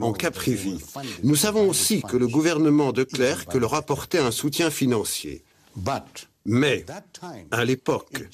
en 0.00 0.12
Caprivi. 0.12 0.78
Nous 1.22 1.36
savons 1.36 1.68
aussi 1.68 2.02
que 2.02 2.16
le 2.16 2.28
gouvernement 2.28 2.92
de 2.92 3.04
Klerk 3.04 3.54
leur 3.54 3.74
apportait 3.74 4.18
un 4.18 4.30
soutien 4.30 4.70
financier. 4.70 5.44
Mais, 6.46 6.84
à 7.50 7.64
l'époque, 7.64 8.28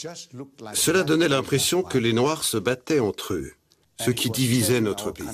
cela 0.75 1.05
donnait 1.05 1.29
l'impression 1.29 1.83
que 1.83 1.99
les 1.99 2.13
Noirs 2.13 2.43
se 2.43 2.57
battaient 2.57 2.99
entre 2.99 3.35
eux, 3.35 3.53
ce 4.01 4.11
qui 4.11 4.31
divisait 4.31 4.81
notre 4.81 5.11
pays. 5.11 5.27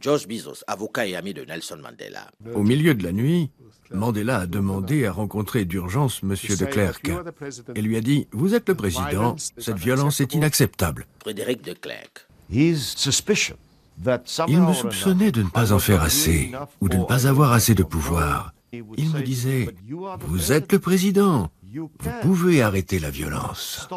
George 0.00 0.26
Bizos, 0.26 0.62
avocat 0.66 1.06
et 1.06 1.16
ami 1.16 1.34
de 1.34 1.44
Nelson 1.44 1.78
Mandela. 1.82 2.30
Au 2.54 2.62
milieu 2.62 2.94
de 2.94 3.02
la 3.02 3.12
nuit, 3.12 3.50
Mandela 3.90 4.40
a 4.40 4.46
demandé 4.46 5.06
à 5.06 5.12
rencontrer 5.12 5.64
d'urgence 5.64 6.20
M. 6.22 6.30
de 6.30 6.64
Klerk 6.64 7.10
et 7.74 7.82
lui 7.82 7.96
a 7.96 8.00
dit 8.00 8.28
Vous 8.32 8.54
êtes 8.54 8.68
le 8.68 8.74
président, 8.74 9.36
cette 9.58 9.78
violence 9.78 10.20
est 10.20 10.34
inacceptable. 10.34 11.06
Frédéric 11.22 11.62
de 11.62 11.72
Klerk. 11.72 12.26
Il 12.50 12.76
me 14.60 14.72
soupçonnait 14.72 15.32
de 15.32 15.42
ne 15.42 15.48
pas 15.48 15.72
en 15.72 15.78
faire 15.78 16.02
assez 16.02 16.52
ou 16.80 16.88
de 16.88 16.96
ne 16.96 17.04
pas 17.04 17.26
avoir 17.26 17.52
assez 17.52 17.74
de 17.74 17.82
pouvoir. 17.82 18.52
Il 18.72 19.10
me 19.10 19.22
disait 19.22 19.74
Vous 20.26 20.52
êtes 20.52 20.72
le 20.72 20.78
président, 20.78 21.50
vous 21.78 22.10
pouvez 22.22 22.62
arrêter 22.62 22.98
la 22.98 23.10
violence. 23.10 23.88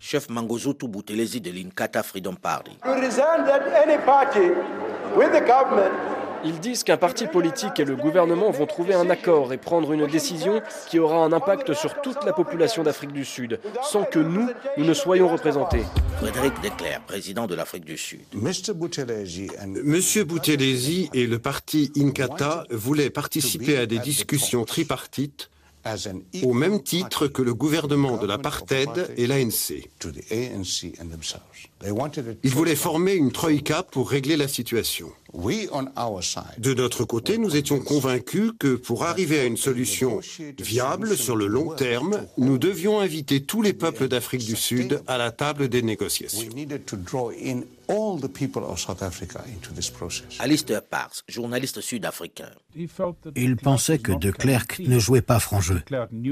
Chef 0.00 0.28
Mangozotu 0.30 0.88
Boutelezi 0.88 1.40
de 1.40 1.50
l'Inkata 1.50 2.02
Freedom 2.02 2.34
Party. 2.34 2.72
Ils 6.44 6.60
disent 6.60 6.84
qu'un 6.84 6.96
parti 6.96 7.26
politique 7.26 7.80
et 7.80 7.84
le 7.84 7.96
gouvernement 7.96 8.50
vont 8.50 8.66
trouver 8.66 8.94
un 8.94 9.10
accord 9.10 9.52
et 9.52 9.58
prendre 9.58 9.92
une 9.92 10.06
décision 10.06 10.62
qui 10.88 11.00
aura 11.00 11.24
un 11.24 11.32
impact 11.32 11.74
sur 11.74 12.00
toute 12.00 12.24
la 12.24 12.32
population 12.32 12.84
d'Afrique 12.84 13.12
du 13.12 13.24
Sud, 13.24 13.58
sans 13.82 14.04
que 14.04 14.20
nous, 14.20 14.48
nous 14.76 14.84
ne 14.84 14.94
soyons 14.94 15.28
représentés. 15.28 15.82
Frédéric 16.18 16.54
Declerc, 16.62 17.02
président 17.06 17.46
de 17.48 17.56
l'Afrique 17.56 17.84
du 17.84 17.98
Sud. 17.98 18.20
Monsieur 18.34 20.24
Boutelezi 20.24 21.10
et 21.12 21.26
le 21.26 21.38
parti 21.40 21.90
Inkatha 21.96 22.64
voulaient 22.70 23.10
participer 23.10 23.76
à 23.76 23.86
des 23.86 23.98
discussions 23.98 24.64
tripartites 24.64 25.50
au 26.42 26.52
même 26.52 26.82
titre 26.82 27.26
que 27.26 27.42
le 27.42 27.54
gouvernement 27.54 28.16
de 28.16 28.26
l'apartheid 28.26 29.12
et 29.16 29.26
l'ANC. 29.26 29.88
Ils 32.42 32.50
voulaient 32.50 32.76
former 32.76 33.14
une 33.14 33.32
troïka 33.32 33.82
pour 33.82 34.10
régler 34.10 34.36
la 34.36 34.48
situation. 34.48 35.10
De 35.34 36.74
notre 36.74 37.04
côté, 37.04 37.36
nous 37.36 37.54
étions 37.54 37.80
convaincus 37.80 38.52
que 38.58 38.76
pour 38.76 39.04
arriver 39.04 39.40
à 39.40 39.44
une 39.44 39.58
solution 39.58 40.20
viable 40.58 41.16
sur 41.16 41.36
le 41.36 41.46
long 41.46 41.74
terme, 41.74 42.26
nous 42.38 42.56
devions 42.56 43.00
inviter 43.00 43.42
tous 43.42 43.60
les 43.60 43.74
peuples 43.74 44.08
d'Afrique 44.08 44.46
du 44.46 44.56
Sud 44.56 45.02
à 45.06 45.18
la 45.18 45.30
table 45.30 45.68
des 45.68 45.82
négociations. 45.82 46.48
Alistair 50.38 50.82
Parks, 50.82 51.22
journaliste 51.28 51.80
sud-africain. 51.80 52.50
Il 53.36 53.56
pensait 53.56 53.98
que 53.98 54.12
de 54.12 54.30
Klerk 54.30 54.78
ne 54.80 54.98
jouait 54.98 55.22
pas 55.22 55.40
franc 55.40 55.60
jeu, 55.60 55.82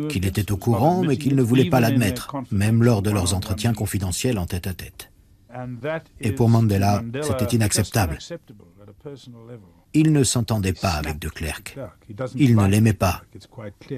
qu'il 0.09 0.27
était 0.27 0.53
au 0.53 0.57
courant 0.57 1.03
mais 1.03 1.19
qu'il 1.19 1.37
ne 1.37 1.43
voulait 1.43 1.69
pas 1.69 1.81
l'admettre, 1.81 2.35
même 2.51 2.83
lors 2.83 3.03
de 3.03 3.11
leurs 3.11 3.35
entretiens 3.35 3.75
confidentiels 3.75 4.39
en 4.39 4.47
tête 4.47 4.67
à 4.67 4.75
tête. 4.75 5.11
Et 6.21 6.33
pour 6.33 6.49
Mandela, 6.49 7.03
c'était 7.23 7.57
inacceptable. 7.57 8.19
Il 9.95 10.13
ne 10.13 10.25
s'entendait 10.25 10.73
pas 10.75 10.91
avec 10.91 11.19
de 11.19 11.29
Klerk. 11.29 11.79
Il 12.35 12.57
ne 12.57 12.67
l'aimait 12.67 12.93
pas. 12.93 13.23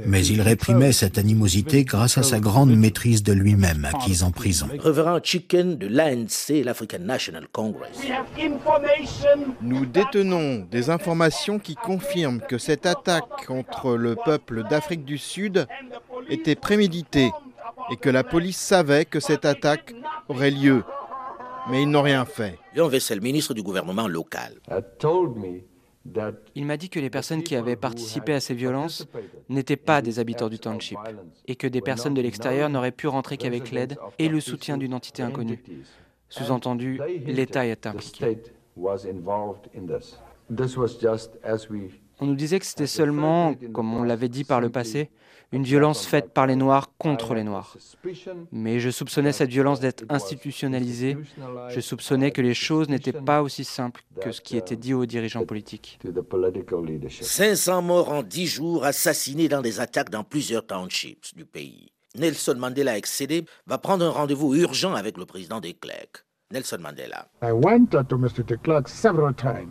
Mais 0.06 0.24
il 0.24 0.40
réprimait 0.42 0.92
cette 0.92 1.18
animosité 1.18 1.84
grâce 1.84 2.18
à 2.18 2.22
sa 2.22 2.38
grande 2.38 2.76
maîtrise 2.76 3.22
de 3.22 3.32
lui-même, 3.32 3.84
acquise 3.84 4.22
en 4.22 4.30
prison. 4.30 4.68
Révérend 4.78 5.18
Chicken 5.22 5.76
de 5.76 5.86
l'ANC, 5.88 6.64
l'African 6.64 7.00
National 7.00 7.48
Congress. 7.50 7.98
Nous 9.60 9.86
détenons 9.86 10.66
des 10.70 10.90
informations 10.90 11.58
qui 11.58 11.74
confirment 11.74 12.40
que 12.40 12.58
cette 12.58 12.86
attaque 12.86 13.46
contre 13.46 13.96
le 13.96 14.14
peuple 14.14 14.64
d'Afrique 14.68 15.04
du 15.04 15.18
Sud 15.18 15.66
était 16.28 16.54
préméditée 16.54 17.30
et 17.90 17.96
que 17.96 18.10
la 18.10 18.22
police 18.22 18.58
savait 18.58 19.04
que 19.04 19.20
cette 19.20 19.44
attaque 19.44 19.94
aurait 20.28 20.50
lieu 20.50 20.84
mais 21.70 21.82
ils 21.82 21.90
n'ont 21.90 22.02
rien 22.02 22.24
fait. 22.24 22.58
Léon 22.74 22.88
Vessel, 22.88 23.20
ministre 23.20 23.54
du 23.54 23.62
gouvernement 23.62 24.08
local. 24.08 24.54
Il 26.54 26.64
m'a 26.64 26.76
dit 26.76 26.88
que 26.88 27.00
les 27.00 27.10
personnes 27.10 27.42
qui 27.42 27.54
avaient 27.56 27.76
participé 27.76 28.32
à 28.32 28.40
ces 28.40 28.54
violences 28.54 29.06
n'étaient 29.48 29.76
pas 29.76 30.00
des 30.00 30.18
habitants 30.18 30.48
du 30.48 30.58
township 30.58 30.98
et 31.46 31.56
que 31.56 31.66
des 31.66 31.80
personnes 31.80 32.14
de 32.14 32.22
l'extérieur 32.22 32.68
n'auraient 32.70 32.92
pu 32.92 33.08
rentrer 33.08 33.36
qu'avec 33.36 33.70
l'aide 33.70 33.98
et 34.18 34.28
le 34.28 34.40
soutien 34.40 34.78
d'une 34.78 34.94
entité 34.94 35.22
inconnue. 35.22 35.62
Sous-entendu, 36.28 37.00
l'État 37.26 37.66
est 37.66 37.86
impliqué. 37.86 38.38
On 42.20 42.26
nous 42.26 42.34
disait 42.34 42.58
que 42.58 42.66
c'était 42.66 42.86
seulement, 42.86 43.54
comme 43.72 43.94
on 43.94 44.02
l'avait 44.02 44.28
dit 44.28 44.44
par 44.44 44.60
le 44.60 44.70
passé, 44.70 45.10
une 45.52 45.64
violence 45.64 46.06
faite 46.06 46.32
par 46.32 46.46
les 46.46 46.56
Noirs 46.56 46.92
contre 46.98 47.34
les 47.34 47.44
Noirs. 47.44 47.76
Mais 48.52 48.80
je 48.80 48.90
soupçonnais 48.90 49.32
cette 49.32 49.50
violence 49.50 49.80
d'être 49.80 50.04
institutionnalisée. 50.08 51.16
Je 51.68 51.80
soupçonnais 51.80 52.30
que 52.30 52.42
les 52.42 52.54
choses 52.54 52.88
n'étaient 52.88 53.12
pas 53.12 53.42
aussi 53.42 53.64
simples 53.64 54.02
que 54.20 54.32
ce 54.32 54.40
qui 54.40 54.56
était 54.56 54.76
dit 54.76 54.94
aux 54.94 55.06
dirigeants 55.06 55.46
politiques. 55.46 55.98
500 57.08 57.82
morts 57.82 58.10
en 58.10 58.22
10 58.22 58.46
jours 58.46 58.84
assassinés 58.84 59.48
dans 59.48 59.62
des 59.62 59.80
attaques 59.80 60.10
dans 60.10 60.24
plusieurs 60.24 60.66
townships 60.66 61.34
du 61.34 61.44
pays. 61.44 61.92
Nelson 62.14 62.56
Mandela 62.58 62.96
excédé 62.96 63.44
va 63.66 63.78
prendre 63.78 64.04
un 64.04 64.10
rendez-vous 64.10 64.54
urgent 64.54 64.94
avec 64.94 65.16
le 65.18 65.26
président 65.26 65.60
des 65.60 65.74
Clercs. 65.74 66.24
Nelson 66.50 66.78
Mandela. 66.80 67.28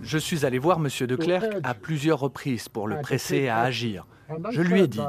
Je 0.04 0.18
suis 0.20 0.46
allé 0.46 0.60
voir 0.60 0.78
M. 0.78 1.08
de 1.08 1.16
Klerk 1.16 1.46
à 1.64 1.74
plusieurs 1.74 2.20
reprises 2.20 2.70
pour 2.70 2.88
le 2.88 3.02
presser 3.02 3.48
à 3.48 3.62
agir. 3.62 4.06
Je 4.52 4.62
lui 4.62 4.82
ai 4.82 4.88
dit, 4.88 5.00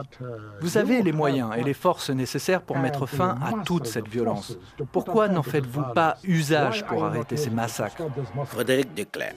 vous 0.62 0.78
avez 0.78 1.02
les 1.02 1.12
moyens 1.12 1.50
et 1.58 1.62
les 1.62 1.74
forces 1.74 2.08
nécessaires 2.08 2.62
pour 2.62 2.78
mettre 2.78 3.04
fin 3.04 3.36
à 3.42 3.64
toute 3.64 3.86
cette 3.86 4.08
violence. 4.08 4.58
Pourquoi 4.92 5.28
n'en 5.28 5.42
faites-vous 5.42 5.84
pas 5.94 6.16
usage 6.24 6.86
pour 6.86 7.04
arrêter 7.04 7.36
ces 7.36 7.50
massacres 7.50 8.02
Frédéric 8.46 8.94
Declerc. 8.94 9.34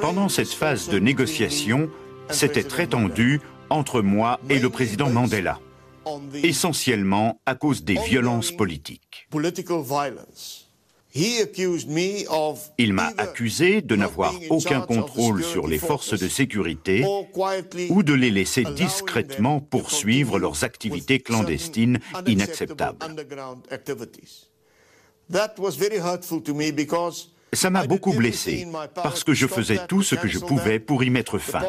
Pendant 0.00 0.28
cette 0.28 0.48
phase 0.48 0.88
de 0.88 0.98
négociation, 0.98 1.88
c'était 2.28 2.64
très 2.64 2.88
tendu 2.88 3.40
entre 3.68 4.02
moi 4.02 4.40
et 4.48 4.58
le 4.58 4.68
président 4.68 5.10
Mandela 5.10 5.60
essentiellement 6.42 7.40
à 7.46 7.54
cause 7.54 7.84
des 7.84 7.98
violences 7.98 8.52
politiques. 8.52 9.28
Il 12.78 12.92
m'a 12.92 13.12
accusé 13.18 13.82
de 13.82 13.96
n'avoir 13.96 14.34
aucun 14.48 14.80
contrôle 14.80 15.42
sur 15.42 15.66
les 15.66 15.78
forces 15.78 16.18
de 16.18 16.28
sécurité 16.28 17.04
ou 17.88 18.02
de 18.02 18.14
les 18.14 18.30
laisser 18.30 18.64
discrètement 18.64 19.60
poursuivre 19.60 20.38
leurs 20.38 20.62
activités 20.62 21.18
clandestines 21.18 21.98
inacceptables. 22.26 22.98
Ça 27.52 27.70
m'a 27.70 27.84
beaucoup 27.84 28.12
blessé 28.12 28.68
parce 28.94 29.24
que 29.24 29.34
je 29.34 29.48
faisais 29.48 29.80
tout 29.88 30.04
ce 30.04 30.14
que 30.14 30.28
je 30.28 30.38
pouvais 30.38 30.78
pour 30.78 31.02
y 31.02 31.10
mettre 31.10 31.38
fin. 31.38 31.60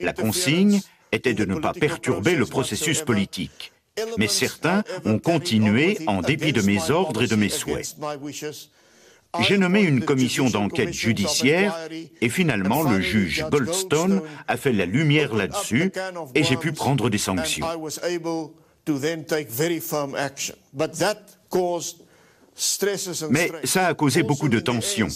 La 0.00 0.12
consigne 0.12 0.82
était 1.12 1.34
de 1.34 1.44
ne 1.44 1.56
pas 1.56 1.72
perturber 1.72 2.34
le 2.34 2.46
processus 2.46 3.02
politique. 3.02 3.72
Mais 4.18 4.28
certains 4.28 4.82
ont 5.04 5.18
continué 5.18 5.98
en 6.06 6.22
dépit 6.22 6.52
de 6.52 6.62
mes 6.62 6.90
ordres 6.90 7.22
et 7.22 7.26
de 7.26 7.36
mes 7.36 7.50
souhaits. 7.50 7.96
J'ai 9.40 9.56
nommé 9.56 9.80
une 9.80 10.04
commission 10.04 10.50
d'enquête 10.50 10.92
judiciaire 10.92 11.74
et 12.20 12.28
finalement 12.28 12.82
le 12.82 13.00
juge 13.00 13.44
Goldstone 13.50 14.22
a 14.46 14.56
fait 14.56 14.72
la 14.72 14.84
lumière 14.84 15.34
là-dessus 15.34 15.90
et 16.34 16.42
j'ai 16.42 16.56
pu 16.56 16.72
prendre 16.72 17.08
des 17.08 17.18
sanctions. 17.18 17.66
Mais 23.30 23.50
ça 23.64 23.86
a 23.86 23.94
causé 23.94 24.22
beaucoup 24.22 24.50
de 24.50 24.60
tensions, 24.60 25.08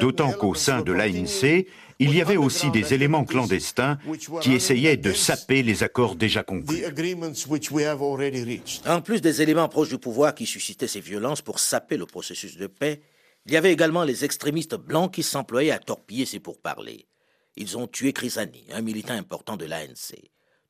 d'autant 0.00 0.32
qu'au 0.32 0.54
sein 0.54 0.82
de 0.82 0.92
l'ANC, 0.92 1.66
il 1.98 2.14
y 2.14 2.20
avait 2.20 2.36
aussi 2.36 2.70
des 2.70 2.94
éléments 2.94 3.24
clandestins 3.24 3.98
qui 4.40 4.52
essayaient 4.52 4.96
de 4.96 5.12
saper 5.12 5.62
les 5.62 5.82
accords 5.82 6.16
déjà 6.16 6.42
conclus. 6.42 6.84
En 8.86 9.00
plus 9.00 9.20
des 9.20 9.42
éléments 9.42 9.68
proches 9.68 9.88
du 9.88 9.98
pouvoir 9.98 10.34
qui 10.34 10.46
suscitaient 10.46 10.88
ces 10.88 11.00
violences 11.00 11.42
pour 11.42 11.58
saper 11.58 11.96
le 11.96 12.06
processus 12.06 12.56
de 12.56 12.66
paix, 12.66 13.00
il 13.46 13.52
y 13.52 13.56
avait 13.56 13.72
également 13.72 14.04
les 14.04 14.24
extrémistes 14.24 14.76
blancs 14.76 15.12
qui 15.12 15.22
s'employaient 15.22 15.70
à 15.70 15.78
torpiller 15.78 16.24
ces 16.24 16.40
pourparlers. 16.40 17.06
Ils 17.56 17.76
ont 17.76 17.86
tué 17.86 18.12
Chris 18.12 18.34
un 18.72 18.80
militant 18.80 19.14
important 19.14 19.56
de 19.56 19.66
l'ANC. 19.66 20.16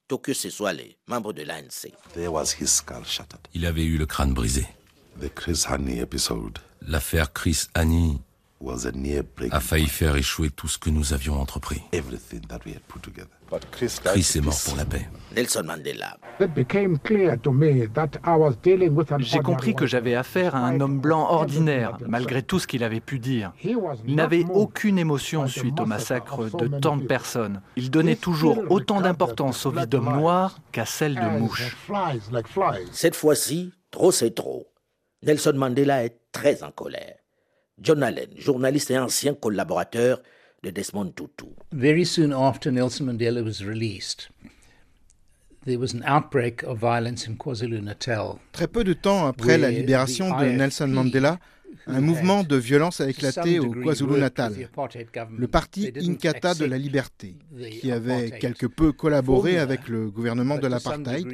Tokyo 0.07 0.35
Seswale, 0.35 0.97
membre 1.07 1.33
de 1.33 1.43
l'ANC. 1.43 1.93
Il 3.54 3.66
avait 3.66 3.85
eu 3.85 3.97
le 3.97 4.07
crâne 4.07 4.35
brisé. 4.35 4.66
L'affaire 6.87 7.33
Chris 7.33 7.62
Hani 7.75 8.21
a 9.50 9.61
failli 9.61 9.87
faire 9.87 10.16
échouer 10.16 10.50
tout 10.50 10.68
ce 10.68 10.78
que 10.78 10.90
nous 10.90 11.12
avions 11.12 11.40
entrepris. 11.40 11.82
Chris 13.73 14.32
est 14.37 14.40
mort 14.40 14.58
pour 14.64 14.76
la 14.76 14.84
paix. 14.84 15.08
Nelson 15.34 15.62
Mandela. 15.64 16.16
J'ai 19.18 19.38
compris 19.40 19.75
que 19.75 19.87
j'avais 19.87 20.14
affaire 20.14 20.56
à 20.56 20.61
un 20.61 20.80
homme 20.80 20.99
blanc 20.99 21.28
ordinaire, 21.30 21.99
malgré 22.06 22.42
tout 22.42 22.58
ce 22.58 22.66
qu'il 22.66 22.84
avait 22.84 23.00
pu 23.00 23.18
dire. 23.18 23.52
Il 23.62 24.16
n'avait 24.16 24.44
aucune 24.52 24.99
émotion 24.99 25.46
suite 25.46 25.80
au 25.80 25.87
massacre 25.87 26.44
de 26.56 26.78
tant 26.78 26.96
de 26.96 27.04
personnes. 27.04 27.61
Il 27.76 27.90
donnait 27.90 28.16
toujours 28.16 28.64
autant 28.70 29.00
d'importance 29.00 29.66
aux 29.66 29.70
vies 29.70 29.87
d'hommes 29.87 30.14
noirs 30.16 30.58
qu'à 30.73 30.87
celles 30.87 31.16
de 31.16 31.38
mouches. 31.38 31.76
Cette 32.92 33.16
fois-ci, 33.16 33.73
trop 33.90 34.12
c'est 34.12 34.34
trop. 34.34 34.66
Nelson 35.23 35.54
Mandela 35.56 36.04
est 36.04 36.18
très 36.32 36.62
en 36.62 36.70
colère. 36.70 37.16
John 37.81 38.02
Allen, 38.02 38.31
journaliste 38.37 38.90
et 38.90 38.99
ancien 38.99 39.35
collaborateur 39.35 40.23
de 40.62 40.71
Desmond 40.71 41.12
Tutu. 41.14 41.47
Very 41.73 42.04
soon 42.04 42.33
after 42.33 42.71
Nelson 42.71 43.04
Mandela 43.04 43.43
was 43.43 43.64
released, 43.64 44.31
there 45.64 45.78
was 45.78 45.93
an 45.93 46.02
outbreak 46.07 46.62
of 46.62 46.78
violence 46.78 47.26
in 47.26 47.37
KwaZulu-Natal. 47.37 48.38
Très 48.52 48.69
peu 48.69 48.85
de 48.85 48.95
temps 48.95 49.26
après 49.26 49.59
la 49.59 49.71
libération 49.71 50.31
de 50.38 50.47
Nelson 50.47 50.88
Mandela, 50.88 51.38
un 51.86 52.00
mouvement 52.00 52.42
de 52.42 52.56
violence 52.56 53.00
a 53.00 53.08
éclaté 53.08 53.58
au 53.58 53.70
KwaZulu-Natal. 53.72 54.54
Le 55.36 55.48
parti 55.48 55.92
Inkatha 55.96 56.54
de 56.54 56.64
la 56.64 56.78
Liberté, 56.78 57.36
qui 57.80 57.90
avait 57.92 58.30
quelque 58.38 58.66
peu 58.66 58.92
collaboré 58.92 59.58
avec 59.58 59.88
le 59.88 60.10
gouvernement 60.10 60.58
de 60.58 60.66
l'apartheid, 60.66 61.26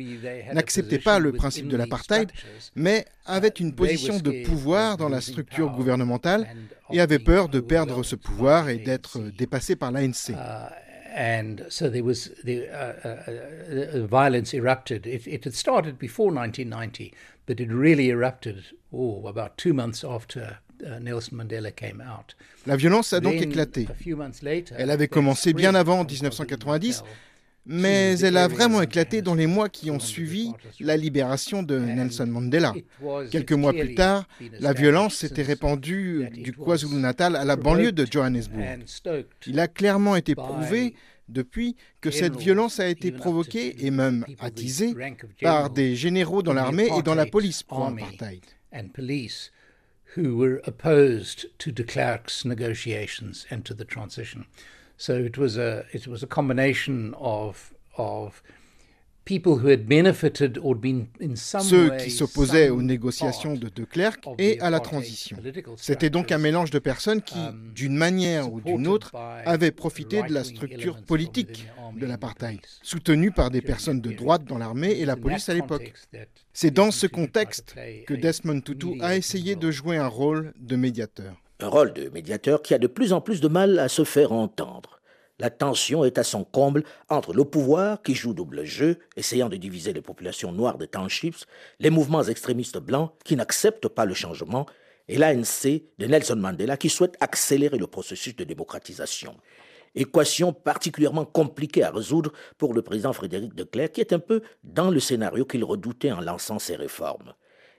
n'acceptait 0.52 0.98
pas 0.98 1.18
le 1.18 1.32
principe 1.32 1.68
de 1.68 1.76
l'apartheid, 1.76 2.30
mais 2.74 3.04
avait 3.26 3.48
une 3.48 3.74
position 3.74 4.18
de 4.18 4.44
pouvoir 4.44 4.96
dans 4.96 5.08
la 5.08 5.20
structure 5.20 5.70
gouvernementale 5.70 6.46
et 6.92 7.00
avait 7.00 7.18
peur 7.18 7.48
de 7.48 7.60
perdre 7.60 8.02
ce 8.02 8.16
pouvoir 8.16 8.68
et 8.68 8.78
d'être 8.78 9.20
dépassé 9.36 9.76
par 9.76 9.92
l'ANC. 9.92 10.32
and 11.12 11.66
so 11.68 11.90
there 11.90 12.04
was 12.04 12.30
the 12.44 12.68
uh, 12.68 12.94
uh, 13.04 13.98
uh, 13.98 14.06
violence 14.06 14.54
erupted. 14.54 15.06
It, 15.06 15.26
it, 15.26 15.44
had 15.44 15.54
started 15.54 15.98
before 15.98 16.30
1990, 16.30 17.12
but 17.50 17.58
it 17.58 17.68
really 17.72 18.10
erupted 18.10 18.62
oh, 18.92 19.26
about 19.26 19.56
two 19.56 19.74
months 19.74 20.04
after 20.04 20.58
Nelson 21.00 21.36
Mandela 21.36 21.72
came 21.74 22.00
out. 22.00 22.36
La 22.64 22.76
violence 22.76 23.12
a 23.12 23.18
donc 23.18 23.34
éclaté. 23.42 23.88
Elle 24.78 24.90
avait 24.90 25.08
commencé 25.08 25.52
bien 25.52 25.74
avant 25.74 26.04
1990, 26.04 27.02
mais 27.66 28.20
elle 28.20 28.36
a 28.36 28.46
vraiment 28.46 28.80
éclaté 28.82 29.20
dans 29.20 29.34
les 29.34 29.48
mois 29.48 29.68
qui 29.68 29.90
ont 29.90 29.98
suivi 29.98 30.52
la 30.78 30.96
libération 30.96 31.64
de 31.64 31.76
Nelson 31.76 32.26
Mandela. 32.28 32.72
Quelques 33.32 33.52
mois 33.52 33.72
plus 33.72 33.96
tard, 33.96 34.28
la 34.60 34.72
violence 34.72 35.16
s'était 35.16 35.42
répandue 35.42 36.28
du 36.32 36.52
KwaZulu-Natal 36.52 37.34
à 37.34 37.44
la 37.44 37.56
banlieue 37.56 37.92
de 37.92 38.06
Johannesburg. 38.08 38.78
Il 39.48 39.58
a 39.58 39.66
clairement 39.66 40.14
été 40.14 40.36
prouvé 40.36 40.94
depuis 41.30 41.76
que 42.00 42.10
cette 42.10 42.36
violence 42.36 42.80
a 42.80 42.88
été 42.88 43.12
provoquée 43.12 43.86
et 43.86 43.90
même 43.90 44.24
attisée 44.38 44.94
par 45.40 45.70
des 45.70 45.96
généraux 45.96 46.42
dans 46.42 46.52
l'armée 46.52 46.88
et 46.98 47.02
dans 47.02 47.14
la 47.14 47.26
police 47.26 47.62
pro-apartheid. 47.62 48.42
who 50.14 50.36
were 50.36 50.60
opposed 50.64 51.46
to 51.58 51.70
de 51.70 51.84
Klerk's 51.84 52.44
negotiations 52.44 53.46
and 53.48 53.64
to 53.64 53.74
the 53.74 53.84
transition. 53.84 54.46
So 54.96 55.14
it 55.14 55.38
was 55.38 55.56
a 55.56 55.84
it 55.92 56.06
was 56.06 56.22
a 56.22 56.26
combination 56.26 57.14
of 57.18 57.72
of 57.96 58.42
Ceux 61.36 61.90
qui 61.96 62.10
s'opposaient 62.10 62.68
aux 62.70 62.82
négociations 62.82 63.54
de 63.54 63.68
De 63.68 63.84
Klerk 63.84 64.24
et 64.38 64.58
à 64.60 64.70
la 64.70 64.80
transition. 64.80 65.36
C'était 65.76 66.10
donc 66.10 66.32
un 66.32 66.38
mélange 66.38 66.70
de 66.70 66.78
personnes 66.78 67.22
qui, 67.22 67.38
um, 67.38 67.72
d'une 67.74 67.96
manière 67.96 68.52
ou 68.52 68.60
d'une 68.60 68.86
autre, 68.86 69.12
avaient 69.14 69.70
profité 69.70 70.22
de 70.22 70.32
la 70.32 70.44
structure 70.44 71.00
politique 71.02 71.66
de 71.96 72.06
l'apartheid, 72.06 72.60
soutenue 72.82 73.30
par 73.30 73.50
des 73.50 73.60
personnes 73.60 74.00
de 74.00 74.12
droite 74.12 74.44
dans 74.44 74.58
l'armée 74.58 74.92
et 74.92 75.04
la 75.04 75.16
police 75.16 75.48
à 75.48 75.54
l'époque. 75.54 75.92
C'est 76.52 76.70
dans 76.72 76.90
ce 76.90 77.06
contexte 77.06 77.74
que 78.06 78.14
Desmond 78.14 78.60
Tutu 78.60 79.00
a 79.00 79.16
essayé 79.16 79.56
de 79.56 79.70
jouer 79.70 79.96
un 79.96 80.08
rôle 80.08 80.52
de 80.58 80.76
médiateur. 80.76 81.40
Un 81.60 81.68
rôle 81.68 81.92
de 81.92 82.08
médiateur 82.08 82.62
qui 82.62 82.74
a 82.74 82.78
de 82.78 82.86
plus 82.86 83.12
en 83.12 83.20
plus 83.20 83.40
de 83.40 83.48
mal 83.48 83.78
à 83.78 83.88
se 83.88 84.04
faire 84.04 84.32
entendre. 84.32 84.99
La 85.40 85.48
tension 85.48 86.04
est 86.04 86.18
à 86.18 86.22
son 86.22 86.44
comble 86.44 86.84
entre 87.08 87.32
le 87.32 87.44
pouvoir, 87.46 88.02
qui 88.02 88.14
joue 88.14 88.34
double 88.34 88.64
jeu, 88.64 88.98
essayant 89.16 89.48
de 89.48 89.56
diviser 89.56 89.94
les 89.94 90.02
populations 90.02 90.52
noires 90.52 90.76
de 90.76 90.84
townships, 90.84 91.46
les 91.78 91.88
mouvements 91.88 92.22
extrémistes 92.22 92.76
blancs, 92.76 93.10
qui 93.24 93.36
n'acceptent 93.36 93.88
pas 93.88 94.04
le 94.04 94.12
changement, 94.12 94.66
et 95.08 95.16
l'ANC 95.16 95.82
de 95.98 96.06
Nelson 96.06 96.36
Mandela, 96.36 96.76
qui 96.76 96.90
souhaite 96.90 97.16
accélérer 97.20 97.78
le 97.78 97.86
processus 97.86 98.36
de 98.36 98.44
démocratisation. 98.44 99.34
Équation 99.94 100.52
particulièrement 100.52 101.24
compliquée 101.24 101.84
à 101.84 101.90
résoudre 101.90 102.34
pour 102.58 102.74
le 102.74 102.82
président 102.82 103.14
Frédéric 103.14 103.54
de 103.54 103.64
Klerk, 103.64 103.92
qui 103.92 104.02
est 104.02 104.12
un 104.12 104.18
peu 104.18 104.42
dans 104.62 104.90
le 104.90 105.00
scénario 105.00 105.46
qu'il 105.46 105.64
redoutait 105.64 106.12
en 106.12 106.20
lançant 106.20 106.58
ses 106.58 106.76
réformes. 106.76 107.32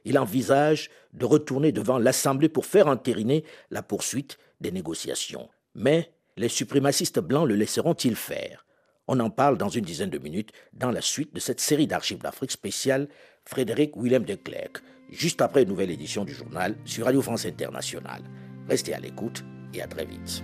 Il 0.04 0.18
envisage 0.18 0.90
de 1.14 1.26
retourner 1.26 1.72
devant 1.72 2.00
l'Assemblée 2.00 2.50
pour 2.50 2.66
faire 2.66 2.88
entériner 2.88 3.46
la 3.70 3.84
poursuite 3.84 4.40
des 4.62 4.72
négociations. 4.72 5.48
Mais 5.76 6.12
les 6.42 6.50
suprémacistes 6.50 7.20
blancs 7.20 7.48
le 7.48 7.56
laisseront-ils 7.56 8.16
faire? 8.16 8.66
On 9.08 9.20
en 9.20 9.30
parle 9.30 9.58
dans 9.58 9.70
une 9.70 9.86
dizaine 9.86 10.10
de 10.10 10.18
minutes 10.18 10.52
dans 10.74 10.90
la 10.90 11.02
suite 11.02 11.34
de 11.36 11.40
cette 11.40 11.62
série 11.62 11.86
d'archives 11.86 12.18
d'Afrique 12.18 12.52
spéciale 12.52 13.08
Frédéric 13.46 13.96
Willem 13.96 14.24
de 14.24 14.36
Klerk, 14.36 14.82
juste 15.12 15.42
après 15.42 15.64
une 15.64 15.70
nouvelle 15.70 15.92
édition 15.92 16.26
du 16.26 16.34
journal 16.34 16.76
sur 16.84 17.06
Radio 17.06 17.22
France 17.22 17.46
Internationale. 17.46 18.24
Restez 18.68 18.94
à 18.94 19.00
l'écoute 19.00 19.44
et 19.74 19.82
à 19.82 19.88
très 19.88 20.06
vite. 20.06 20.44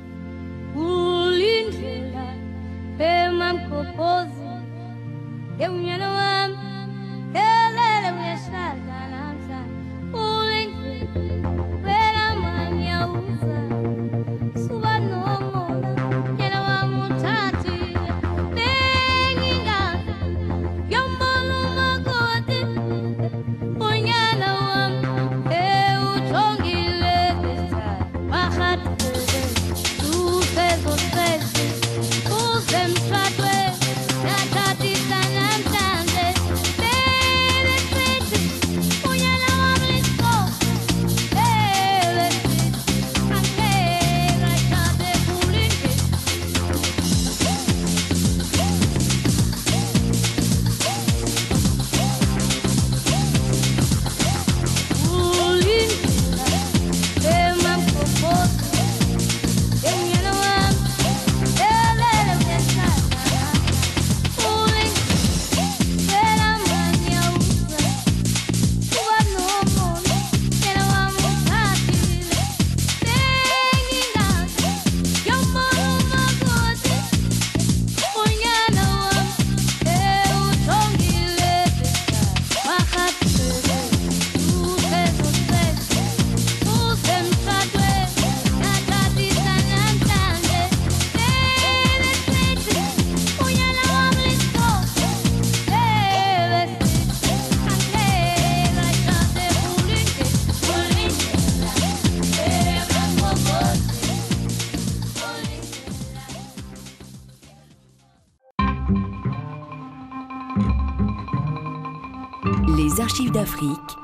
d'Afrique 112.78 113.98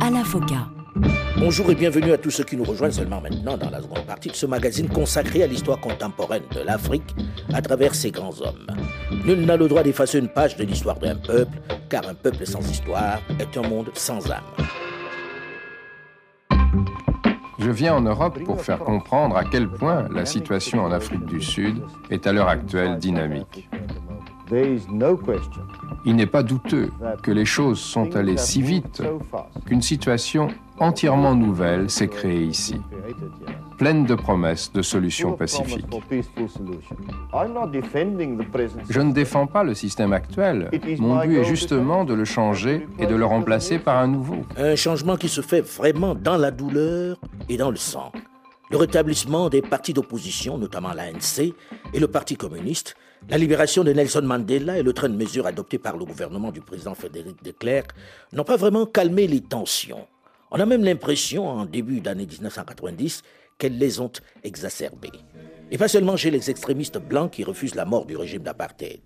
à 0.00 0.10
la 0.10 0.24
FOCA. 0.24 0.66
Bonjour 1.38 1.70
et 1.70 1.76
bienvenue 1.76 2.10
à 2.10 2.18
tous 2.18 2.32
ceux 2.32 2.42
qui 2.42 2.56
nous 2.56 2.64
rejoignent 2.64 2.90
seulement 2.90 3.20
maintenant 3.20 3.56
dans 3.56 3.70
la 3.70 3.80
seconde 3.80 4.04
partie 4.04 4.30
de 4.30 4.34
ce 4.34 4.46
magazine 4.46 4.88
consacré 4.88 5.44
à 5.44 5.46
l'histoire 5.46 5.78
contemporaine 5.78 6.42
de 6.52 6.62
l'Afrique 6.62 7.14
à 7.54 7.62
travers 7.62 7.94
ses 7.94 8.10
grands 8.10 8.40
hommes. 8.40 8.66
Nul 9.24 9.46
n'a 9.46 9.56
le 9.56 9.68
droit 9.68 9.84
d'effacer 9.84 10.18
une 10.18 10.28
page 10.28 10.56
de 10.56 10.64
l'histoire 10.64 10.98
d'un 10.98 11.14
peuple, 11.14 11.56
car 11.88 12.08
un 12.08 12.14
peuple 12.14 12.44
sans 12.46 12.68
histoire 12.68 13.20
est 13.38 13.56
un 13.56 13.68
monde 13.68 13.90
sans 13.94 14.28
âme. 14.28 14.42
Je 17.60 17.70
viens 17.70 17.94
en 17.94 18.00
Europe 18.00 18.42
pour 18.44 18.60
faire 18.60 18.80
comprendre 18.80 19.36
à 19.36 19.44
quel 19.44 19.68
point 19.68 20.08
la 20.10 20.26
situation 20.26 20.82
en 20.82 20.90
Afrique 20.90 21.24
du 21.26 21.40
Sud 21.40 21.80
est 22.10 22.26
à 22.26 22.32
l'heure 22.32 22.48
actuelle 22.48 22.98
dynamique. 22.98 23.68
Il 26.06 26.14
n'est 26.14 26.26
pas 26.26 26.44
douteux 26.44 26.90
que 27.22 27.32
les 27.32 27.44
choses 27.44 27.80
sont 27.80 28.14
allées 28.14 28.36
si 28.36 28.62
vite 28.62 29.02
qu'une 29.66 29.82
situation 29.82 30.48
entièrement 30.78 31.34
nouvelle 31.34 31.90
s'est 31.90 32.06
créée 32.06 32.44
ici, 32.44 32.80
pleine 33.76 34.06
de 34.06 34.14
promesses 34.14 34.72
de 34.72 34.82
solutions 34.82 35.32
pacifiques. 35.32 35.84
Je 38.88 39.00
ne 39.00 39.12
défends 39.12 39.46
pas 39.48 39.64
le 39.64 39.74
système 39.74 40.12
actuel. 40.12 40.70
Mon 41.00 41.18
but 41.20 41.38
est 41.38 41.44
justement 41.44 42.04
de 42.04 42.14
le 42.14 42.24
changer 42.24 42.86
et 43.00 43.06
de 43.06 43.16
le 43.16 43.24
remplacer 43.24 43.80
par 43.80 43.98
un 43.98 44.06
nouveau. 44.06 44.38
Un 44.56 44.76
changement 44.76 45.16
qui 45.16 45.28
se 45.28 45.40
fait 45.40 45.60
vraiment 45.60 46.14
dans 46.14 46.36
la 46.36 46.52
douleur 46.52 47.16
et 47.48 47.56
dans 47.56 47.70
le 47.70 47.76
sang. 47.76 48.12
Le 48.70 48.76
rétablissement 48.76 49.48
des 49.48 49.62
partis 49.62 49.92
d'opposition, 49.92 50.58
notamment 50.58 50.92
l'ANC 50.92 51.52
et 51.92 52.00
le 52.00 52.08
Parti 52.08 52.36
communiste, 52.36 52.96
la 53.28 53.38
libération 53.38 53.82
de 53.82 53.92
Nelson 53.92 54.22
Mandela 54.22 54.78
et 54.78 54.82
le 54.82 54.92
train 54.92 55.08
de 55.08 55.16
mesures 55.16 55.46
adopté 55.46 55.78
par 55.78 55.96
le 55.96 56.04
gouvernement 56.04 56.52
du 56.52 56.60
président 56.60 56.94
Frédéric 56.94 57.42
de 57.42 57.50
Klerk 57.50 57.90
n'ont 58.32 58.44
pas 58.44 58.56
vraiment 58.56 58.86
calmé 58.86 59.26
les 59.26 59.40
tensions. 59.40 60.06
On 60.50 60.60
a 60.60 60.66
même 60.66 60.84
l'impression, 60.84 61.48
en 61.48 61.64
début 61.64 62.00
d'année 62.00 62.26
1990, 62.26 63.22
qu'elles 63.58 63.78
les 63.78 64.00
ont 64.00 64.12
exacerbées. 64.44 65.10
Et 65.70 65.78
pas 65.78 65.88
seulement 65.88 66.16
chez 66.16 66.30
les 66.30 66.50
extrémistes 66.50 66.98
blancs 66.98 67.32
qui 67.32 67.42
refusent 67.42 67.74
la 67.74 67.84
mort 67.84 68.06
du 68.06 68.16
régime 68.16 68.42
d'apartheid. 68.42 69.00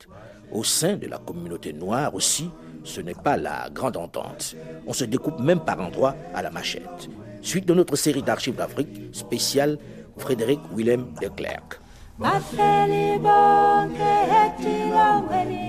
Au 0.53 0.65
sein 0.65 0.97
de 0.97 1.07
la 1.07 1.19
communauté 1.19 1.73
noire 1.73 2.15
aussi, 2.15 2.51
ce 2.85 3.01
n'est 3.01 3.15
pas 3.15 3.37
la 3.37 3.71
grande 3.73 3.97
entente. 3.97 4.55
On 4.87 4.93
se 4.93 5.05
découpe 5.05 5.41
même 5.41 5.61
par 5.61 5.81
endroits 5.81 6.17
à 6.35 6.43
la 6.43 6.51
machette. 6.51 7.09
Suite 7.41 7.67
de 7.67 7.73
notre 7.73 7.97
série 7.97 8.23
d'archives 8.23 8.57
d'Afrique 8.57 9.01
spéciale 9.13 9.79
Frédéric 10.19 10.61
Willem 10.75 11.07
de 11.23 11.29
Klerk. 11.29 11.81
Bahleli 12.21 13.07
bonke 13.25 14.13
etilongweni 14.43 15.69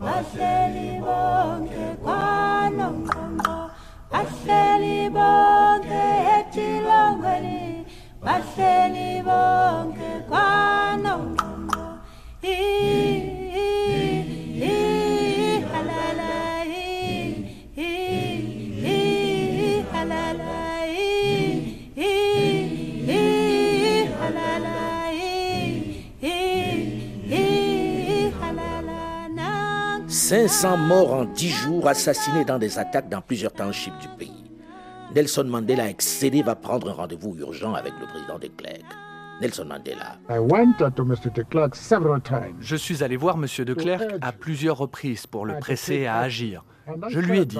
bahleli 0.00 0.90
bonke 1.04 1.86
kwanomqonqo 2.04 3.56
bahleli 4.12 4.98
bonke 5.16 6.04
etilongweni 6.36 7.60
bahleli 8.24 9.10
bonke 9.28 10.10
kwanomqonqo 10.30 11.84
500 30.32 30.78
morts 30.78 31.12
en 31.12 31.24
10 31.26 31.50
jours 31.50 31.88
assassinés 31.88 32.46
dans 32.46 32.58
des 32.58 32.78
attaques 32.78 33.10
dans 33.10 33.20
plusieurs 33.20 33.52
townships 33.52 33.98
du 34.00 34.08
pays. 34.16 34.50
Nelson 35.14 35.44
Mandela 35.44 35.90
excédé 35.90 36.42
va 36.42 36.54
prendre 36.54 36.88
un 36.88 36.94
rendez-vous 36.94 37.36
urgent 37.38 37.74
avec 37.74 37.92
le 38.00 38.06
président 38.06 38.38
de 38.38 38.46
Klerk. 38.46 38.82
Nelson 39.42 39.66
Mandela. 39.66 40.16
Je 42.60 42.76
suis 42.76 43.04
allé 43.04 43.18
voir 43.18 43.36
M. 43.36 43.46
de 43.62 43.74
Klerk 43.74 44.04
à 44.22 44.32
plusieurs 44.32 44.78
reprises 44.78 45.26
pour 45.26 45.44
le 45.44 45.58
presser 45.58 46.06
à 46.06 46.20
agir. 46.20 46.64
Je 47.10 47.20
lui 47.20 47.40
ai 47.40 47.44
dit, 47.44 47.58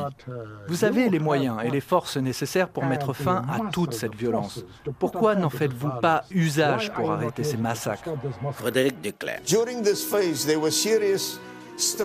vous 0.66 0.86
avez 0.86 1.10
les 1.10 1.18
moyens 1.18 1.58
et 1.62 1.68
les 1.68 1.82
forces 1.82 2.16
nécessaires 2.16 2.70
pour 2.70 2.86
mettre 2.86 3.12
fin 3.12 3.44
à 3.50 3.70
toute 3.70 3.92
cette 3.92 4.14
violence. 4.14 4.64
Pourquoi 4.98 5.34
n'en 5.34 5.50
faites-vous 5.50 5.90
pas 6.00 6.24
usage 6.30 6.90
pour 6.94 7.12
arrêter 7.12 7.44
ces 7.44 7.58
massacres? 7.58 8.08
Frédéric 8.52 9.02
de 9.02 9.10
Klerk. 9.10 9.42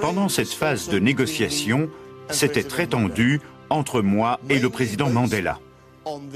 Pendant 0.02 0.30
cette 0.30 0.50
phase 0.50 0.90
de 0.90 1.00
négociation, 1.00 1.90
c'était 2.30 2.64
très 2.64 2.88
tendu 2.88 3.42
entre 3.70 4.02
moi 4.02 4.40
et 4.50 4.60
le 4.60 4.70
président 4.70 5.10
Mandela, 5.10 5.60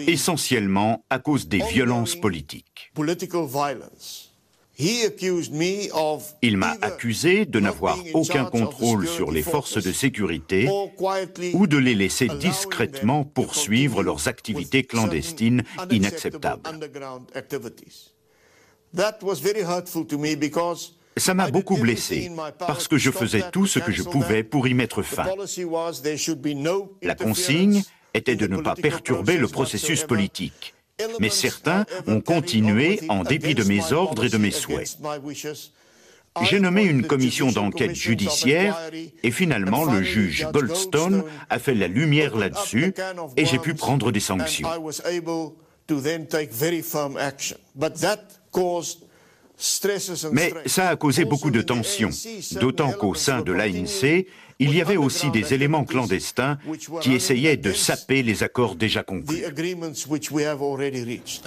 essentiellement 0.07 1.03
à 1.09 1.19
cause 1.19 1.47
des 1.47 1.61
violences 1.61 2.15
politiques. 2.15 2.91
Il 6.41 6.57
m'a 6.57 6.75
accusé 6.81 7.45
de 7.45 7.59
n'avoir 7.59 7.97
aucun 8.13 8.45
contrôle 8.45 9.07
sur 9.07 9.31
les 9.31 9.43
forces 9.43 9.81
de 9.81 9.91
sécurité 9.91 10.67
ou 11.53 11.67
de 11.67 11.77
les 11.77 11.93
laisser 11.95 12.27
discrètement 12.27 13.23
poursuivre 13.23 14.01
leurs 14.03 14.27
activités 14.27 14.83
clandestines 14.83 15.63
inacceptables. 15.89 16.63
Ça 21.17 21.33
m'a 21.33 21.49
beaucoup 21.49 21.77
blessé 21.77 22.31
parce 22.59 22.87
que 22.87 22.97
je 22.97 23.11
faisais 23.11 23.43
tout 23.51 23.67
ce 23.67 23.79
que 23.79 23.91
je 23.91 24.03
pouvais 24.03 24.43
pour 24.43 24.67
y 24.67 24.73
mettre 24.73 25.01
fin. 25.01 25.25
La 27.01 27.15
consigne 27.15 27.83
était 28.13 28.35
de 28.35 28.47
ne 28.47 28.57
pas 28.57 28.75
perturber 28.75 29.37
le 29.37 29.47
processus 29.47 30.03
politique. 30.03 30.73
Mais 31.19 31.29
certains 31.29 31.85
ont 32.07 32.21
continué 32.21 33.01
en 33.09 33.23
dépit 33.23 33.55
de 33.55 33.63
mes 33.63 33.91
ordres 33.91 34.25
et 34.25 34.29
de 34.29 34.37
mes 34.37 34.51
souhaits. 34.51 34.97
J'ai 36.43 36.59
nommé 36.59 36.83
une 36.83 37.05
commission 37.05 37.51
d'enquête 37.51 37.95
judiciaire 37.95 38.89
et 39.21 39.31
finalement 39.31 39.83
le 39.83 40.01
juge 40.01 40.47
Goldstone 40.53 41.23
a 41.49 41.59
fait 41.59 41.73
la 41.73 41.87
lumière 41.87 42.37
là-dessus 42.37 42.93
et 43.35 43.45
j'ai 43.45 43.59
pu 43.59 43.73
prendre 43.73 44.11
des 44.11 44.21
sanctions. 44.21 44.69
Mais 50.31 50.53
ça 50.65 50.89
a 50.89 50.95
causé 50.95 51.25
beaucoup 51.25 51.51
de 51.51 51.61
tensions, 51.61 52.09
d'autant 52.59 52.91
qu'au 52.91 53.13
sein 53.13 53.41
de 53.41 53.51
l'ANC, 53.51 54.25
il 54.59 54.75
y 54.75 54.81
avait 54.81 54.97
aussi 54.97 55.31
des 55.31 55.53
éléments 55.53 55.85
clandestins 55.85 56.57
qui 57.01 57.13
essayaient 57.13 57.57
de 57.57 57.71
saper 57.71 58.23
les 58.23 58.43
accords 58.43 58.75
déjà 58.75 59.03
conclus. 59.03 59.43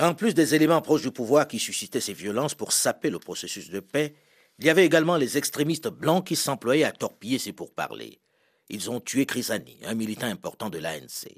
En 0.00 0.14
plus 0.14 0.34
des 0.34 0.54
éléments 0.54 0.82
proches 0.82 1.02
du 1.02 1.10
pouvoir 1.10 1.46
qui 1.46 1.58
suscitaient 1.58 2.00
ces 2.00 2.12
violences 2.12 2.54
pour 2.54 2.72
saper 2.72 3.10
le 3.10 3.18
processus 3.18 3.70
de 3.70 3.80
paix, 3.80 4.14
il 4.58 4.66
y 4.66 4.70
avait 4.70 4.86
également 4.86 5.16
les 5.16 5.36
extrémistes 5.36 5.88
blancs 5.88 6.26
qui 6.26 6.36
s'employaient 6.36 6.84
à 6.84 6.92
torpiller 6.92 7.38
ces 7.38 7.52
pourparlers. 7.52 8.20
Ils 8.68 8.90
ont 8.90 9.00
tué 9.00 9.26
Chrisani, 9.26 9.78
un 9.84 9.94
militant 9.94 10.26
important 10.26 10.70
de 10.70 10.78
l'ANC. 10.78 11.28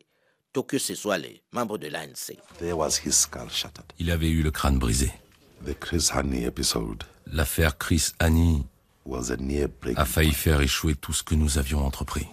Tokyo 0.53 0.79
Seswale, 0.79 1.41
membre 1.53 1.77
de 1.77 1.89
l'ANC. 1.89 2.37
Il 3.99 4.11
avait 4.11 4.29
eu 4.29 4.43
le 4.43 4.51
crâne 4.51 4.79
brisé. 4.79 5.11
L'affaire 7.27 7.79
Chris 7.79 8.13
Hani 8.19 8.67
a 9.97 10.05
failli 10.05 10.33
faire 10.33 10.61
échouer 10.61 10.95
tout 10.95 11.13
ce 11.13 11.23
que 11.23 11.35
nous 11.35 11.59
avions 11.59 11.85
entrepris. 11.85 12.27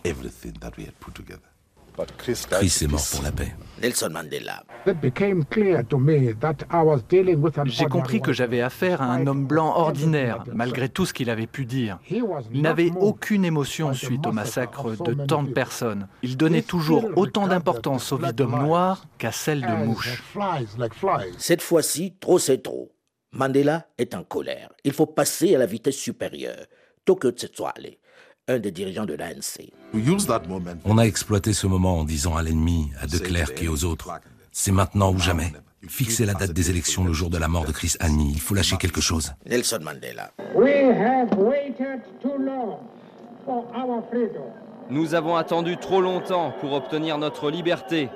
Chris 2.17 2.80
est 2.82 2.88
mort 2.88 3.06
pour 3.12 3.24
la 3.24 3.32
paix. 3.32 3.56
Nelson 3.82 4.10
Mandela. 4.12 4.63
J'ai 7.65 7.86
compris 7.86 8.22
que 8.22 8.34
j'avais 8.34 8.62
affaire 8.62 9.02
à 9.02 9.06
un 9.06 9.28
homme 9.28 9.46
blanc 9.46 9.76
ordinaire, 9.76 10.43
malgré 10.54 10.89
tout 10.89 11.06
ce 11.06 11.13
qu'il 11.13 11.30
avait 11.30 11.48
pu 11.48 11.65
dire. 11.65 12.00
Il 12.10 12.62
n'avait 12.62 12.91
aucune 13.00 13.46
émotion 13.46 13.93
suite 13.93 14.26
au 14.26 14.32
massacre 14.32 14.91
de 15.04 15.13
tant 15.26 15.43
de 15.43 15.52
personnes. 15.52 16.08
Il 16.24 16.38
donnait 16.38 16.62
toujours 16.62 17.10
autant 17.15 17.48
d'importance 17.48 18.12
aux 18.12 18.17
vies 18.17 18.34
d'hommes 18.34 18.63
noirs 18.63 19.06
qu'à 19.17 19.32
celles 19.32 19.62
de 19.62 19.86
mouches. 19.86 20.24
Cette 21.38 21.62
fois-ci, 21.62 22.13
trop 22.19 22.39
c'est 22.39 22.63
trop. 22.63 22.92
Mandela 23.34 23.88
est 23.98 24.13
en 24.13 24.24
colère. 24.24 24.69
Il 24.84 24.93
faut 24.93 25.08
passer 25.08 25.56
à 25.56 25.58
la 25.58 25.65
vitesse 25.65 25.98
supérieure. 25.98 26.67
Tsetsuale, 27.06 27.98
un 28.48 28.60
des 28.60 28.72
dirigeants 28.72 29.06
de 29.06 29.15
l'ANC. 29.15 29.72
On 30.86 30.98
a 31.00 31.04
exploité 31.04 31.52
ce 31.52 31.65
moment 31.65 32.00
en 32.00 32.04
disant 32.04 32.38
à 32.38 32.43
l'ennemi, 32.43 32.91
à 33.02 33.08
De 33.08 33.17
Klerk 33.17 33.62
et 33.62 33.67
aux 33.67 33.84
autres, 33.86 34.12
c'est 34.52 34.72
maintenant 34.72 35.12
ou 35.12 35.19
jamais. 35.19 35.52
Fixez 35.88 36.26
la 36.26 36.36
date 36.36 36.54
des 36.54 36.69
élections 36.69 37.04
le 37.04 37.12
jour 37.12 37.30
de 37.30 37.38
la 37.39 37.48
mort 37.48 37.65
de 37.65 37.72
Chris 37.72 37.96
Hani. 38.00 38.32
Il 38.34 38.39
faut 38.39 38.54
lâcher 38.54 38.78
quelque 38.78 39.02
chose. 39.02 39.34
Nelson 39.48 39.80
Mandela. 39.82 40.32
Nous 44.89 45.15
avons 45.15 45.36
attendu 45.36 45.78
trop 45.78 46.02
longtemps 46.02 46.54
pour 46.62 46.74
obtenir 46.74 47.17
notre 47.17 47.50
liberté. 47.50 48.10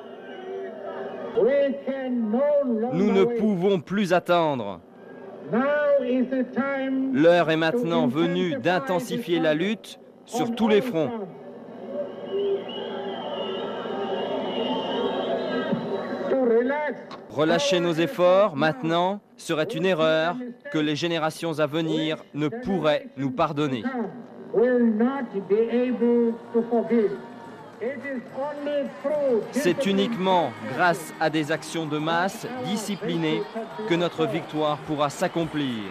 Nous 2.94 3.12
ne 3.12 3.24
pouvons 3.38 3.82
plus 3.82 4.14
attendre. 4.14 4.80
L'heure 7.14 7.50
est 7.50 7.58
maintenant 7.58 8.08
venue 8.08 8.56
d'intensifier 8.56 9.40
la 9.40 9.54
lutte 9.54 10.00
sur 10.26 10.54
tous 10.56 10.68
les 10.68 10.82
fronts. 10.82 11.12
Relâcher 17.30 17.80
nos 17.80 17.94
efforts 17.94 18.56
maintenant 18.56 19.20
serait 19.38 19.66
une 19.66 19.86
erreur 19.86 20.36
que 20.72 20.80
les 20.80 20.96
générations 20.96 21.60
à 21.60 21.68
venir 21.68 22.24
ne 22.34 22.48
pourraient 22.48 23.08
nous 23.16 23.32
pardonner. 23.32 23.84
C'est 29.52 29.86
uniquement 29.86 30.52
grâce 30.74 31.14
à 31.20 31.30
des 31.30 31.52
actions 31.52 31.86
de 31.86 32.00
masse 32.00 32.48
disciplinées 32.66 33.44
que 33.88 33.94
notre 33.94 34.26
victoire 34.26 34.78
pourra 34.80 35.10
s'accomplir. 35.10 35.84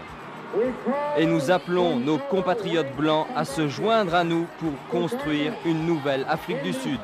Et 1.17 1.27
nous 1.27 1.51
appelons 1.51 1.97
nos 1.97 2.19
compatriotes 2.19 2.95
blancs 2.97 3.27
à 3.37 3.45
se 3.45 3.69
joindre 3.69 4.15
à 4.15 4.25
nous 4.25 4.47
pour 4.59 4.73
construire 4.91 5.53
une 5.65 5.87
nouvelle 5.87 6.25
Afrique 6.29 6.63
du 6.63 6.73
Sud. 6.73 6.99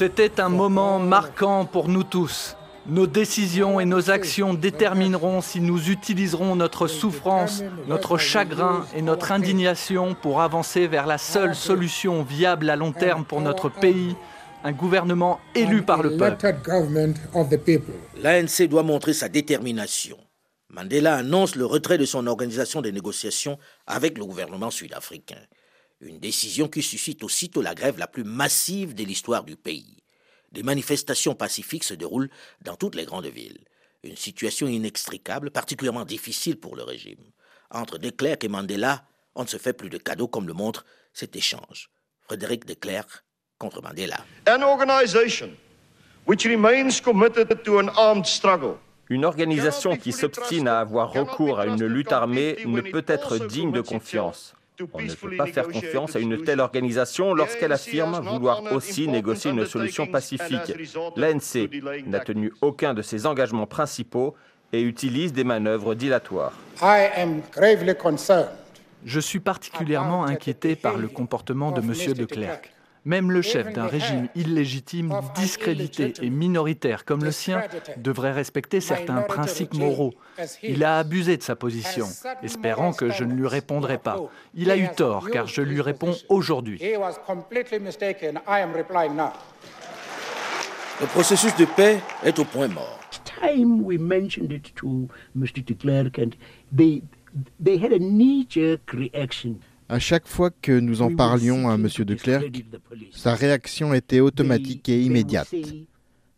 C'était 0.00 0.40
un 0.40 0.48
moment 0.48 0.98
marquant 0.98 1.66
pour 1.66 1.88
nous 1.88 2.04
tous. 2.04 2.56
Nos 2.86 3.06
décisions 3.06 3.80
et 3.80 3.84
nos 3.84 4.08
actions 4.08 4.54
détermineront 4.54 5.42
si 5.42 5.60
nous 5.60 5.90
utiliserons 5.90 6.56
notre 6.56 6.86
souffrance, 6.86 7.62
notre 7.86 8.16
chagrin 8.16 8.86
et 8.96 9.02
notre 9.02 9.30
indignation 9.30 10.14
pour 10.14 10.40
avancer 10.40 10.86
vers 10.86 11.06
la 11.06 11.18
seule 11.18 11.54
solution 11.54 12.22
viable 12.22 12.70
à 12.70 12.76
long 12.76 12.92
terme 12.92 13.26
pour 13.26 13.42
notre 13.42 13.68
pays, 13.68 14.16
un 14.64 14.72
gouvernement 14.72 15.38
élu 15.54 15.82
par 15.82 16.02
le 16.02 16.16
peuple. 16.16 16.46
L'ANC 18.22 18.68
doit 18.70 18.82
montrer 18.82 19.12
sa 19.12 19.28
détermination. 19.28 20.16
Mandela 20.70 21.16
annonce 21.16 21.56
le 21.56 21.66
retrait 21.66 21.98
de 21.98 22.06
son 22.06 22.26
organisation 22.26 22.80
de 22.80 22.88
négociations 22.88 23.58
avec 23.86 24.16
le 24.16 24.24
gouvernement 24.24 24.70
sud-africain. 24.70 25.42
Une 26.00 26.18
décision 26.18 26.68
qui 26.68 26.82
suscite 26.82 27.22
aussitôt 27.22 27.60
la 27.60 27.74
grève 27.74 27.98
la 27.98 28.06
plus 28.06 28.24
massive 28.24 28.94
de 28.94 29.04
l'histoire 29.04 29.44
du 29.44 29.56
pays. 29.56 29.98
Des 30.50 30.62
manifestations 30.62 31.34
pacifiques 31.34 31.84
se 31.84 31.94
déroulent 31.94 32.30
dans 32.62 32.76
toutes 32.76 32.94
les 32.94 33.04
grandes 33.04 33.26
villes. 33.26 33.64
Une 34.02 34.16
situation 34.16 34.66
inextricable, 34.66 35.50
particulièrement 35.50 36.06
difficile 36.06 36.58
pour 36.58 36.74
le 36.74 36.82
régime. 36.84 37.22
Entre 37.70 37.98
De 37.98 38.08
Klerk 38.08 38.42
et 38.44 38.48
Mandela, 38.48 39.04
on 39.34 39.42
ne 39.42 39.48
se 39.48 39.58
fait 39.58 39.74
plus 39.74 39.90
de 39.90 39.98
cadeaux 39.98 40.26
comme 40.26 40.46
le 40.46 40.54
montre 40.54 40.86
cet 41.12 41.36
échange. 41.36 41.90
Frédéric 42.22 42.64
De 42.64 42.74
Klerk 42.74 43.22
contre 43.58 43.82
Mandela. 43.82 44.24
Une 49.10 49.24
organisation 49.24 49.96
qui 49.96 50.12
s'obstine 50.12 50.68
à 50.68 50.80
avoir 50.80 51.12
recours 51.12 51.60
à 51.60 51.66
une 51.66 51.84
lutte 51.84 52.12
armée 52.12 52.56
ne 52.64 52.80
peut 52.80 53.04
être 53.06 53.38
digne 53.46 53.72
de 53.72 53.82
confiance. 53.82 54.54
On 54.92 55.02
ne 55.02 55.12
peut 55.12 55.36
pas 55.36 55.46
faire 55.46 55.68
confiance 55.68 56.16
à 56.16 56.20
une 56.20 56.42
telle 56.42 56.60
organisation 56.60 57.34
lorsqu'elle 57.34 57.72
affirme 57.72 58.20
vouloir 58.20 58.62
aussi 58.72 59.08
négocier 59.08 59.50
une 59.50 59.66
solution 59.66 60.06
pacifique. 60.06 60.74
L'ANC 61.16 61.68
n'a 62.06 62.20
tenu 62.20 62.52
aucun 62.60 62.94
de 62.94 63.02
ses 63.02 63.26
engagements 63.26 63.66
principaux 63.66 64.34
et 64.72 64.82
utilise 64.82 65.32
des 65.32 65.44
manœuvres 65.44 65.94
dilatoires. 65.94 66.52
Je 69.04 69.20
suis 69.20 69.40
particulièrement 69.40 70.24
inquiété 70.24 70.76
par 70.76 70.96
le 70.96 71.08
comportement 71.08 71.72
de 71.72 71.80
M. 71.80 72.14
de 72.14 72.24
Klerk. 72.24 72.72
Même 73.04 73.30
le 73.32 73.40
chef 73.40 73.72
d'un 73.72 73.86
régime 73.86 74.28
illégitime, 74.34 75.12
discrédité 75.34 76.12
et 76.20 76.30
minoritaire 76.30 77.04
comme 77.04 77.24
le 77.24 77.32
sien 77.32 77.62
devrait 77.96 78.32
respecter 78.32 78.80
certains 78.80 79.22
principes 79.22 79.74
moraux. 79.74 80.12
Il 80.62 80.84
a 80.84 80.98
abusé 80.98 81.36
de 81.36 81.42
sa 81.42 81.56
position, 81.56 82.06
espérant 82.42 82.92
que 82.92 83.10
je 83.10 83.24
ne 83.24 83.32
lui 83.32 83.46
répondrai 83.46 83.98
pas. 83.98 84.18
Il 84.54 84.70
a 84.70 84.76
eu 84.76 84.88
tort, 84.94 85.30
car 85.30 85.46
je 85.46 85.62
lui 85.62 85.80
réponds 85.80 86.14
aujourd'hui. 86.28 86.78
Le 91.00 91.06
processus 91.06 91.56
de 91.56 91.64
paix 91.64 92.00
est 92.22 92.38
au 92.38 92.44
point 92.44 92.68
mort. 92.68 93.00
À 99.90 99.98
chaque 99.98 100.28
fois 100.28 100.50
que 100.50 100.70
nous 100.70 101.02
en 101.02 101.16
parlions 101.16 101.68
à 101.68 101.74
M. 101.74 101.88
de 101.88 102.14
Klerk, 102.14 102.64
sa 103.10 103.34
réaction 103.34 103.92
était 103.92 104.20
automatique 104.20 104.88
et 104.88 105.02
immédiate. 105.02 105.52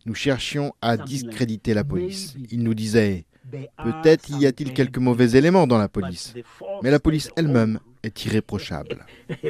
Nous 0.07 0.15
cherchions 0.15 0.73
à 0.81 0.97
discréditer 0.97 1.75
la 1.75 1.85
police. 1.85 2.35
Il 2.51 2.63
nous 2.63 2.73
disait 2.73 3.27
Peut-être 3.51 4.31
y 4.41 4.47
a-t-il 4.47 4.73
quelques 4.73 4.97
mauvais 4.97 5.33
éléments 5.33 5.67
dans 5.67 5.77
la 5.77 5.91
police, 5.91 6.33
mais 6.83 6.91
la 6.91 6.99
police 6.99 7.31
elle-même 7.37 7.79
est 8.03 8.25
irréprochable. 8.25 9.05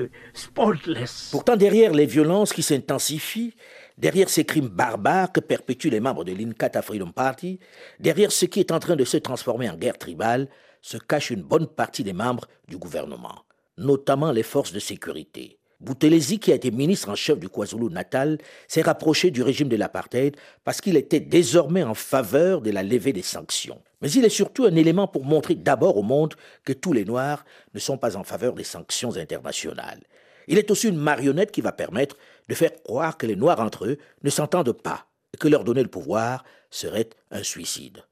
Pourtant, 1.31 1.57
derrière 1.57 1.93
les 1.93 2.07
violences 2.07 2.53
qui 2.53 2.65
s'intensifient, 2.65 3.55
derrière 3.99 4.29
ces 4.29 4.45
crimes 4.45 4.69
barbares 4.69 5.31
que 5.31 5.39
perpétuent 5.39 5.91
les 5.91 6.01
membres 6.01 6.25
de 6.25 6.33
l'Inkatha 6.33 6.83
Freedom 6.83 7.13
Party, 7.13 7.61
derrière 8.01 8.33
ce 8.33 8.47
qui 8.47 8.59
est 8.59 8.73
en 8.73 8.81
train 8.81 8.97
de 8.97 9.05
se 9.05 9.19
transformer 9.19 9.71
en 9.71 9.77
guerre 9.77 9.99
tribale, 9.99 10.49
se 10.81 10.97
cache 10.97 11.31
une 11.31 11.45
bonne 11.45 11.69
partie 11.69 12.03
des 12.03 12.13
membres 12.13 12.49
du 12.67 12.77
gouvernement 12.77 13.45
notamment 13.83 14.33
les 14.33 14.43
forces 14.43 14.73
de 14.73 14.79
sécurité. 14.79 15.59
Boutelezi, 15.81 16.39
qui 16.39 16.53
a 16.53 16.55
été 16.55 16.71
ministre 16.71 17.09
en 17.09 17.17
chef 17.17 17.41
du 17.41 17.49
KwaZulu-Natal, 17.49 18.39
s'est 18.69 18.83
rapproché 18.83 19.33
du 19.33 19.43
régime 19.43 19.69
de 19.69 19.77
l'apartheid 19.77 20.37
parce 20.65 20.81
qu'il 20.81 20.97
était 20.97 21.21
désormais 21.21 21.83
en 21.83 21.95
faveur 21.95 22.61
de 22.61 22.71
la 22.71 22.85
levée 22.85 23.13
des 23.13 23.23
sanctions. 23.23 23.83
Mais 24.01 24.11
il 24.13 24.25
est 24.25 24.29
surtout 24.29 24.65
un 24.65 24.77
élément 24.77 25.09
pour 25.09 25.25
montrer 25.25 25.57
d'abord 25.57 25.97
au 25.97 26.03
monde 26.03 26.35
que 26.65 26.73
tous 26.73 26.93
les 26.93 27.05
Noirs 27.05 27.45
ne 27.75 27.81
sont 27.81 27.99
pas 27.99 28.17
en 28.17 28.23
faveur 28.23 28.55
des 28.55 28.65
sanctions 28.65 29.17
internationales. 29.17 30.01
Il 30.47 30.59
est 30.59 30.71
aussi 30.71 30.89
une 30.89 30.97
marionnette 30.97 31.51
qui 31.51 31.61
va 31.61 31.73
permettre 31.73 32.17
de 32.49 32.55
faire 32.55 32.73
croire 32.85 33.17
que 33.17 33.27
les 33.27 33.37
Noirs 33.37 33.61
entre 33.61 33.87
eux 33.87 33.99
ne 34.23 34.31
s'entendent 34.31 34.73
pas 34.73 35.07
et 35.35 35.37
que 35.37 35.49
leur 35.49 35.65
donner 35.65 35.83
le 35.83 35.89
pouvoir 35.89 36.45
serait 36.71 37.11
un 37.33 37.43
suicide. 37.43 38.03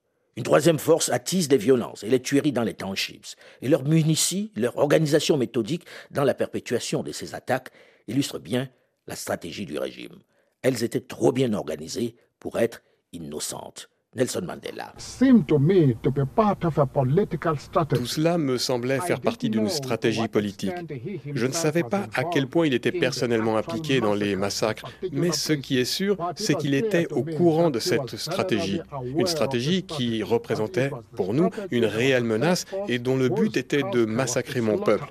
Une 0.40 0.44
troisième 0.44 0.78
force 0.78 1.10
attise 1.10 1.50
les 1.50 1.58
violences 1.58 2.02
et 2.02 2.08
les 2.08 2.22
tueries 2.22 2.50
dans 2.50 2.62
les 2.62 2.72
townships, 2.72 3.36
et 3.60 3.68
leur 3.68 3.84
munitie, 3.84 4.52
leur 4.56 4.78
organisation 4.78 5.36
méthodique 5.36 5.84
dans 6.12 6.24
la 6.24 6.32
perpétuation 6.32 7.02
de 7.02 7.12
ces 7.12 7.34
attaques 7.34 7.68
illustrent 8.08 8.38
bien 8.38 8.70
la 9.06 9.16
stratégie 9.16 9.66
du 9.66 9.76
régime. 9.76 10.18
Elles 10.62 10.82
étaient 10.82 11.02
trop 11.02 11.30
bien 11.30 11.52
organisées 11.52 12.16
pour 12.38 12.58
être 12.58 12.80
innocentes. 13.12 13.90
Nelson 14.16 14.42
Mandela. 14.44 14.92
Tout 17.88 18.06
cela 18.06 18.38
me 18.38 18.58
semblait 18.58 18.98
faire 18.98 19.20
partie 19.20 19.48
d'une 19.48 19.68
stratégie 19.68 20.26
politique. 20.26 20.72
Je 21.32 21.46
ne 21.46 21.52
savais 21.52 21.84
pas 21.84 22.08
à 22.14 22.24
quel 22.24 22.48
point 22.48 22.66
il 22.66 22.74
était 22.74 22.90
personnellement 22.90 23.56
impliqué 23.56 24.00
dans 24.00 24.14
les 24.14 24.34
massacres, 24.34 24.90
mais 25.12 25.30
ce 25.30 25.52
qui 25.52 25.78
est 25.78 25.84
sûr, 25.84 26.16
c'est 26.34 26.56
qu'il 26.56 26.74
était 26.74 27.06
au 27.12 27.22
courant 27.22 27.70
de 27.70 27.78
cette 27.78 28.16
stratégie. 28.16 28.80
Une 29.04 29.28
stratégie 29.28 29.84
qui 29.84 30.24
représentait 30.24 30.90
pour 31.14 31.32
nous 31.32 31.50
une 31.70 31.84
réelle 31.84 32.24
menace 32.24 32.64
et 32.88 32.98
dont 32.98 33.16
le 33.16 33.28
but 33.28 33.56
était 33.56 33.84
de 33.92 34.04
massacrer 34.06 34.60
mon 34.60 34.78
peuple. 34.78 35.06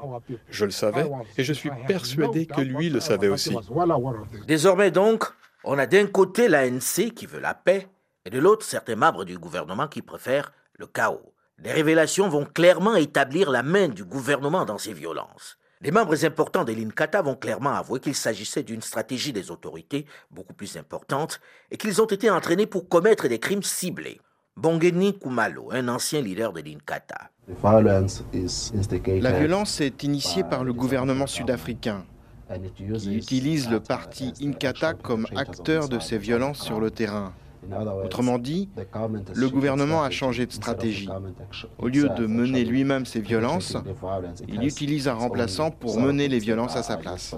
Je 0.49 0.65
le 0.65 0.71
savais 0.71 1.09
et 1.37 1.45
je 1.45 1.53
suis 1.53 1.71
persuadé 1.87 2.45
que 2.45 2.59
lui 2.59 2.89
le 2.89 2.99
savait 2.99 3.29
aussi. 3.29 3.55
Désormais 4.45 4.91
donc, 4.91 5.23
on 5.63 5.77
a 5.77 5.85
d'un 5.85 6.05
côté 6.07 6.49
l'ANC 6.49 7.13
qui 7.15 7.25
veut 7.25 7.39
la 7.39 7.53
paix 7.53 7.87
et 8.29 8.31
de 8.31 8.37
l'autre 8.37 8.63
certains 8.63 8.95
membres 8.95 9.25
du 9.25 9.39
gouvernement 9.39 9.87
qui 9.87 10.03
préfèrent 10.03 10.53
le 10.77 10.85
chaos. 10.85 11.33
Les 11.63 11.71
révélations 11.71 12.29
vont 12.29 12.45
clairement 12.45 12.95
établir 12.95 13.49
la 13.49 13.63
main 13.63 13.87
du 13.87 14.05
gouvernement 14.05 14.65
dans 14.65 14.77
ces 14.77 14.93
violences. 14.93 15.57
Les 15.81 15.89
membres 15.89 16.23
importants 16.23 16.63
de 16.63 16.71
l'INCATA 16.71 17.23
vont 17.23 17.33
clairement 17.33 17.73
avouer 17.73 17.99
qu'il 17.99 18.13
s'agissait 18.13 18.61
d'une 18.61 18.83
stratégie 18.83 19.33
des 19.33 19.49
autorités 19.49 20.05
beaucoup 20.29 20.53
plus 20.53 20.77
importante 20.77 21.41
et 21.71 21.77
qu'ils 21.77 22.03
ont 22.03 22.05
été 22.05 22.29
entraînés 22.29 22.67
pour 22.67 22.87
commettre 22.87 23.27
des 23.27 23.39
crimes 23.39 23.63
ciblés. 23.63 24.21
Bongeni 24.55 25.17
Kumalo, 25.17 25.69
un 25.71 25.87
ancien 25.87 26.21
leader 26.21 26.53
de 26.53 26.61
l'INCATA. 26.61 27.31
La 29.21 29.31
violence 29.31 29.81
est 29.81 30.03
initiée 30.03 30.43
par 30.43 30.63
le 30.63 30.73
gouvernement 30.73 31.25
sud-africain. 31.25 32.05
Il 32.79 33.17
utilise 33.17 33.71
le 33.71 33.79
parti 33.79 34.33
Inkatha 34.39 34.93
comme 34.93 35.25
acteur 35.35 35.89
de 35.89 35.97
ces 35.97 36.19
violences 36.19 36.61
sur 36.61 36.79
le 36.79 36.91
terrain. 36.91 37.33
Autrement 38.03 38.39
dit, 38.39 38.69
le 39.33 39.49
gouvernement 39.49 40.03
a 40.03 40.09
changé 40.09 40.45
de 40.45 40.51
stratégie. 40.51 41.09
Au 41.77 41.87
lieu 41.87 42.09
de 42.09 42.25
mener 42.25 42.63
lui-même 42.63 43.05
ces 43.05 43.21
violences, 43.21 43.77
il 44.47 44.63
utilise 44.63 45.07
un 45.07 45.13
remplaçant 45.13 45.71
pour 45.71 45.99
mener 45.99 46.27
les 46.27 46.39
violences 46.39 46.75
à 46.75 46.83
sa 46.83 46.97
place. 46.97 47.35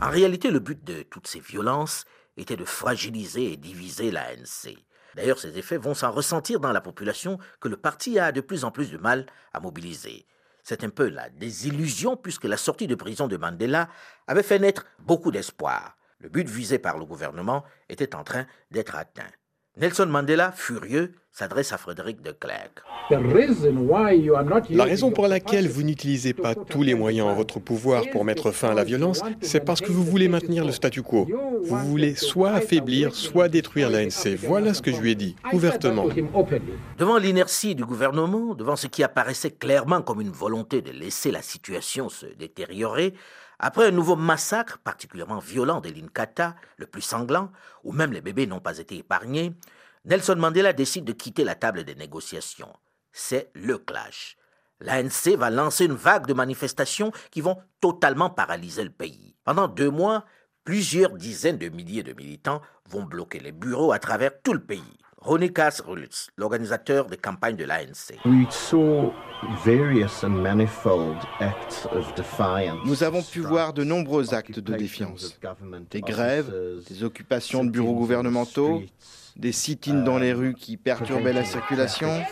En 0.00 0.10
réalité, 0.10 0.50
le 0.50 0.60
but 0.60 0.82
de 0.84 1.02
toutes 1.02 1.26
ces 1.26 1.40
violences 1.40 2.04
était 2.36 2.56
de 2.56 2.64
fragiliser 2.64 3.52
et 3.52 3.56
diviser 3.56 4.10
l'ANC. 4.10 4.76
D'ailleurs, 5.16 5.38
ces 5.38 5.58
effets 5.58 5.76
vont 5.76 5.94
s'en 5.94 6.12
ressentir 6.12 6.60
dans 6.60 6.72
la 6.72 6.80
population 6.80 7.38
que 7.60 7.68
le 7.68 7.76
parti 7.76 8.18
a 8.18 8.32
de 8.32 8.40
plus 8.40 8.64
en 8.64 8.70
plus 8.70 8.92
de 8.92 8.98
mal 8.98 9.26
à 9.52 9.60
mobiliser. 9.60 10.24
C'est 10.62 10.84
un 10.84 10.90
peu 10.90 11.08
la 11.08 11.30
désillusion 11.30 12.16
puisque 12.16 12.44
la 12.44 12.56
sortie 12.56 12.86
de 12.86 12.94
prison 12.94 13.26
de 13.26 13.36
Mandela 13.36 13.88
avait 14.26 14.42
fait 14.42 14.58
naître 14.58 14.86
beaucoup 15.00 15.32
d'espoir. 15.32 15.96
Le 16.20 16.28
but 16.28 16.46
visé 16.46 16.78
par 16.78 16.98
le 16.98 17.06
gouvernement 17.06 17.64
était 17.88 18.14
en 18.14 18.24
train 18.24 18.46
d'être 18.70 18.94
atteint. 18.94 19.30
Nelson 19.78 20.06
Mandela, 20.06 20.52
furieux, 20.52 21.14
s'adresse 21.32 21.72
à 21.72 21.78
Frédéric 21.78 22.20
de 22.20 22.32
Klerk. 22.32 22.82
La 24.70 24.84
raison 24.84 25.10
pour 25.10 25.28
laquelle 25.28 25.68
vous 25.68 25.82
n'utilisez 25.82 26.34
pas 26.34 26.54
tous 26.54 26.82
les 26.82 26.94
moyens 26.94 27.28
en 27.28 27.34
votre 27.34 27.58
pouvoir 27.58 28.04
pour 28.10 28.26
mettre 28.26 28.50
fin 28.50 28.70
à 28.70 28.74
la 28.74 28.84
violence, 28.84 29.22
c'est 29.40 29.64
parce 29.64 29.80
que 29.80 29.90
vous 29.90 30.04
voulez 30.04 30.28
maintenir 30.28 30.66
le 30.66 30.72
statu 30.72 31.02
quo. 31.02 31.26
Vous 31.62 31.78
voulez 31.78 32.14
soit 32.16 32.50
affaiblir, 32.50 33.14
soit 33.14 33.48
détruire 33.48 33.88
l'ANC. 33.88 34.34
Voilà 34.40 34.74
ce 34.74 34.82
que 34.82 34.92
je 34.92 35.00
lui 35.00 35.12
ai 35.12 35.14
dit, 35.14 35.36
ouvertement. 35.52 36.06
Devant 36.98 37.16
l'inertie 37.16 37.74
du 37.74 37.86
gouvernement, 37.86 38.54
devant 38.54 38.76
ce 38.76 38.88
qui 38.88 39.02
apparaissait 39.02 39.52
clairement 39.52 40.02
comme 40.02 40.20
une 40.20 40.30
volonté 40.30 40.82
de 40.82 40.90
laisser 40.90 41.30
la 41.30 41.42
situation 41.42 42.10
se 42.10 42.26
détériorer, 42.26 43.14
après 43.62 43.86
un 43.86 43.90
nouveau 43.90 44.16
massacre 44.16 44.78
particulièrement 44.78 45.38
violent 45.38 45.80
de 45.80 45.90
l'Inkata, 45.90 46.56
le 46.78 46.86
plus 46.86 47.02
sanglant, 47.02 47.52
où 47.84 47.92
même 47.92 48.12
les 48.12 48.22
bébés 48.22 48.46
n'ont 48.46 48.60
pas 48.60 48.78
été 48.78 48.96
épargnés, 48.96 49.52
Nelson 50.06 50.36
Mandela 50.36 50.72
décide 50.72 51.04
de 51.04 51.12
quitter 51.12 51.44
la 51.44 51.54
table 51.54 51.84
des 51.84 51.94
négociations. 51.94 52.72
C'est 53.12 53.50
le 53.54 53.76
clash. 53.76 54.38
L'ANC 54.80 55.36
va 55.36 55.50
lancer 55.50 55.84
une 55.84 55.92
vague 55.92 56.26
de 56.26 56.32
manifestations 56.32 57.12
qui 57.30 57.42
vont 57.42 57.58
totalement 57.82 58.30
paralyser 58.30 58.82
le 58.82 58.90
pays. 58.90 59.36
Pendant 59.44 59.68
deux 59.68 59.90
mois, 59.90 60.24
plusieurs 60.64 61.10
dizaines 61.10 61.58
de 61.58 61.68
milliers 61.68 62.02
de 62.02 62.14
militants 62.14 62.62
vont 62.88 63.04
bloquer 63.04 63.40
les 63.40 63.52
bureaux 63.52 63.92
à 63.92 63.98
travers 63.98 64.40
tout 64.40 64.54
le 64.54 64.64
pays. 64.64 64.98
Ronnie 65.22 65.52
Rulitz, 65.86 66.30
l'organisateur 66.38 67.06
des 67.06 67.18
campagnes 67.18 67.56
de 67.56 67.64
l'ANC. 67.64 68.16
Nous 72.86 73.02
avons 73.02 73.22
pu 73.22 73.40
voir 73.40 73.74
de 73.74 73.84
nombreux 73.84 74.32
actes 74.32 74.60
de 74.60 74.74
défiance. 74.74 75.38
Des 75.90 76.00
grèves, 76.00 76.52
des 76.88 77.04
occupations 77.04 77.64
de 77.64 77.70
bureaux 77.70 77.94
gouvernementaux, 77.94 78.82
des 79.36 79.52
sit-ins 79.52 80.02
dans 80.02 80.18
les 80.18 80.32
rues 80.32 80.54
qui 80.54 80.78
perturbaient 80.78 81.34
la 81.34 81.44
circulation. 81.44 82.22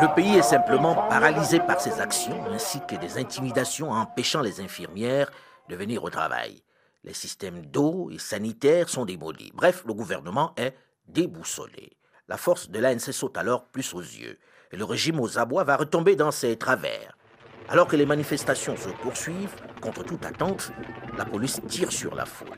Le 0.00 0.14
pays 0.14 0.36
est 0.36 0.42
simplement 0.42 0.94
paralysé 1.08 1.58
par 1.58 1.80
ces 1.80 2.00
actions 2.00 2.44
ainsi 2.52 2.78
que 2.86 2.94
des 2.94 3.18
intimidations 3.18 3.90
empêchant 3.90 4.42
les 4.42 4.60
infirmières 4.60 5.30
de 5.68 5.74
venir 5.74 6.04
au 6.04 6.10
travail. 6.10 6.62
Les 7.04 7.12
systèmes 7.12 7.66
d'eau 7.66 8.10
et 8.10 8.18
sanitaires 8.18 8.88
sont 8.88 9.04
démolis. 9.04 9.52
Bref, 9.54 9.84
le 9.86 9.92
gouvernement 9.92 10.54
est 10.56 10.74
déboussolé. 11.06 11.98
La 12.28 12.38
force 12.38 12.70
de 12.70 12.78
l'ANC 12.78 13.12
saute 13.12 13.36
alors 13.36 13.66
plus 13.66 13.92
aux 13.92 14.00
yeux 14.00 14.38
et 14.72 14.76
le 14.76 14.84
régime 14.84 15.20
aux 15.20 15.38
abois 15.38 15.64
va 15.64 15.76
retomber 15.76 16.16
dans 16.16 16.30
ses 16.30 16.56
travers. 16.56 17.16
Alors 17.68 17.86
que 17.86 17.96
les 17.96 18.06
manifestations 18.06 18.76
se 18.76 18.88
poursuivent, 18.88 19.54
contre 19.82 20.02
toute 20.02 20.24
attente, 20.24 20.72
la 21.18 21.26
police 21.26 21.60
tire 21.68 21.92
sur 21.92 22.14
la 22.14 22.24
foule. 22.24 22.48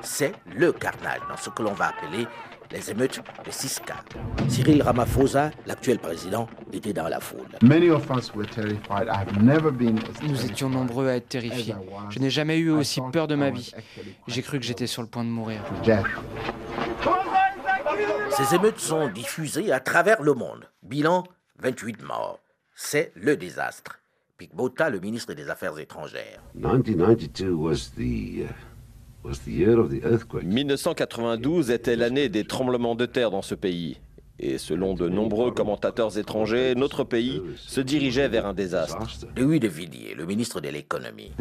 C'est 0.00 0.32
le 0.46 0.72
carnage 0.72 1.20
dans 1.28 1.36
ce 1.36 1.50
que 1.50 1.62
l'on 1.62 1.72
va 1.72 1.88
appeler 1.88 2.26
les 2.70 2.90
émeutes 2.90 3.22
de 3.44 3.50
Siska. 3.50 3.96
Cyril 4.48 4.82
Ramaphosa, 4.82 5.50
l'actuel 5.66 5.98
président, 5.98 6.48
était 6.72 6.92
dans 6.92 7.08
la 7.08 7.20
foule. 7.20 7.48
Nous 10.22 10.44
étions 10.44 10.68
nombreux 10.68 11.08
à 11.08 11.16
être 11.16 11.28
terrifiés. 11.28 11.74
Je 12.10 12.18
n'ai 12.18 12.30
jamais 12.30 12.58
eu 12.58 12.70
aussi 12.70 13.00
peur 13.12 13.26
de 13.26 13.34
ma 13.34 13.50
vie. 13.50 13.72
J'ai 14.26 14.42
cru 14.42 14.58
que 14.58 14.66
j'étais 14.66 14.86
sur 14.86 15.02
le 15.02 15.08
point 15.08 15.24
de 15.24 15.30
mourir. 15.30 15.60
Ces 18.30 18.54
émeutes 18.54 18.78
sont 18.78 19.08
diffusées 19.08 19.72
à 19.72 19.80
travers 19.80 20.22
le 20.22 20.34
monde. 20.34 20.68
Bilan 20.82 21.24
28 21.60 22.02
morts. 22.02 22.38
C'est 22.74 23.12
le 23.16 23.36
désastre. 23.36 23.98
Pic 24.36 24.54
Bota, 24.54 24.88
le 24.88 25.00
ministre 25.00 25.34
des 25.34 25.50
Affaires 25.50 25.76
étrangères. 25.78 26.40
1992 26.54 27.92
était 31.70 31.96
l'année 31.96 32.28
des 32.28 32.44
tremblements 32.44 32.94
de 32.94 33.06
terre 33.06 33.30
dans 33.30 33.42
ce 33.42 33.54
pays. 33.54 33.98
Et 34.40 34.56
selon 34.58 34.94
de 34.94 35.08
nombreux 35.08 35.50
commentateurs 35.50 36.16
étrangers, 36.16 36.74
notre 36.76 37.02
pays 37.02 37.42
se 37.56 37.80
dirigeait 37.80 38.28
vers 38.28 38.46
un 38.46 38.54
désastre. 38.54 38.98
Louis 39.36 39.58
de 39.58 39.66
Villiers, 39.66 40.14
le 40.16 40.26
ministre 40.26 40.60
de 40.60 40.68
l'économie. 40.68 41.32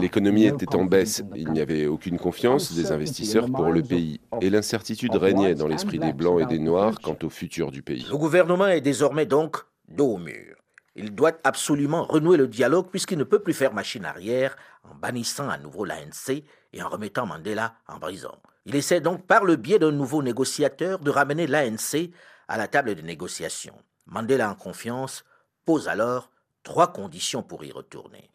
L'économie 0.00 0.44
était 0.46 0.74
en 0.74 0.84
baisse. 0.84 1.22
Il 1.36 1.52
n'y 1.52 1.60
avait 1.60 1.86
aucune 1.86 2.18
confiance 2.18 2.72
des 2.74 2.90
investisseurs 2.90 3.46
pour 3.46 3.70
le 3.70 3.82
pays. 3.82 4.20
Et 4.40 4.50
l'incertitude 4.50 5.14
régnait 5.14 5.54
dans 5.54 5.68
l'esprit 5.68 6.00
des 6.00 6.12
Blancs 6.12 6.40
et 6.40 6.46
des 6.46 6.58
Noirs 6.58 6.98
quant 7.00 7.16
au 7.22 7.30
futur 7.30 7.70
du 7.70 7.82
pays. 7.82 8.06
Le 8.10 8.16
gouvernement 8.16 8.66
est 8.66 8.80
désormais 8.80 9.26
donc 9.26 9.58
dos 9.88 10.14
au 10.14 10.18
mur. 10.18 10.61
Il 10.94 11.14
doit 11.14 11.32
absolument 11.44 12.04
renouer 12.04 12.36
le 12.36 12.48
dialogue 12.48 12.88
puisqu'il 12.90 13.18
ne 13.18 13.24
peut 13.24 13.38
plus 13.38 13.54
faire 13.54 13.72
machine 13.72 14.04
arrière 14.04 14.56
en 14.82 14.94
bannissant 14.94 15.48
à 15.48 15.58
nouveau 15.58 15.84
l'ANC 15.84 16.42
et 16.72 16.82
en 16.82 16.88
remettant 16.88 17.26
Mandela 17.26 17.74
en 17.88 17.98
prison. 17.98 18.32
Il 18.66 18.74
essaie 18.76 19.00
donc 19.00 19.26
par 19.26 19.44
le 19.44 19.56
biais 19.56 19.78
d'un 19.78 19.92
nouveau 19.92 20.22
négociateur 20.22 20.98
de 20.98 21.10
ramener 21.10 21.46
l'ANC 21.46 22.10
à 22.48 22.58
la 22.58 22.68
table 22.68 22.94
de 22.94 23.02
négociation. 23.02 23.74
Mandela 24.06 24.50
en 24.50 24.54
confiance 24.54 25.24
pose 25.64 25.88
alors 25.88 26.30
trois 26.62 26.92
conditions 26.92 27.42
pour 27.42 27.64
y 27.64 27.72
retourner. 27.72 28.30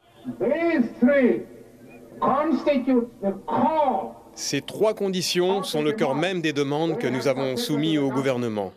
Ces 4.33 4.61
trois 4.61 4.93
conditions 4.95 5.63
sont 5.63 5.83
le 5.83 5.91
cœur 5.91 6.15
même 6.15 6.41
des 6.41 6.53
demandes 6.53 6.97
que 6.97 7.07
nous 7.07 7.27
avons 7.27 7.55
soumises 7.57 7.99
au 7.99 8.09
gouvernement. 8.09 8.73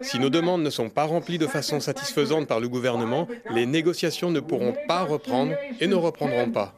Si 0.00 0.18
nos 0.18 0.30
demandes 0.30 0.62
ne 0.62 0.70
sont 0.70 0.90
pas 0.90 1.04
remplies 1.04 1.38
de 1.38 1.46
façon 1.46 1.80
satisfaisante 1.80 2.46
par 2.46 2.60
le 2.60 2.68
gouvernement, 2.68 3.28
les 3.50 3.66
négociations 3.66 4.30
ne 4.30 4.40
pourront 4.40 4.74
pas 4.88 5.02
reprendre 5.02 5.54
et 5.80 5.86
ne 5.86 5.94
reprendront 5.94 6.50
pas. 6.50 6.74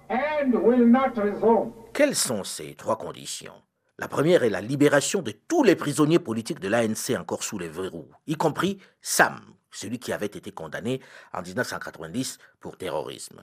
Quelles 1.93 2.15
sont 2.15 2.45
ces 2.45 2.75
trois 2.75 2.99
conditions? 2.99 3.55
La 3.99 4.09
première 4.09 4.43
est 4.45 4.51
la 4.51 4.61
libération 4.61 5.23
de 5.23 5.33
tous 5.33 5.63
les 5.63 5.75
prisonniers 5.75 6.19
politiques 6.19 6.61
de 6.61 6.69
l'ANC 6.69 7.19
encore 7.19 7.43
sous 7.43 7.59
les 7.59 7.69
verrous, 7.69 8.11
y 8.27 8.35
compris 8.35 8.79
Sam, 9.01 9.41
celui 9.71 9.99
qui 9.99 10.13
avait 10.13 10.27
été 10.27 10.53
condamné 10.53 11.01
en 11.33 11.41
1990 11.41 12.39
pour 12.61 12.77
terrorisme. 12.77 13.41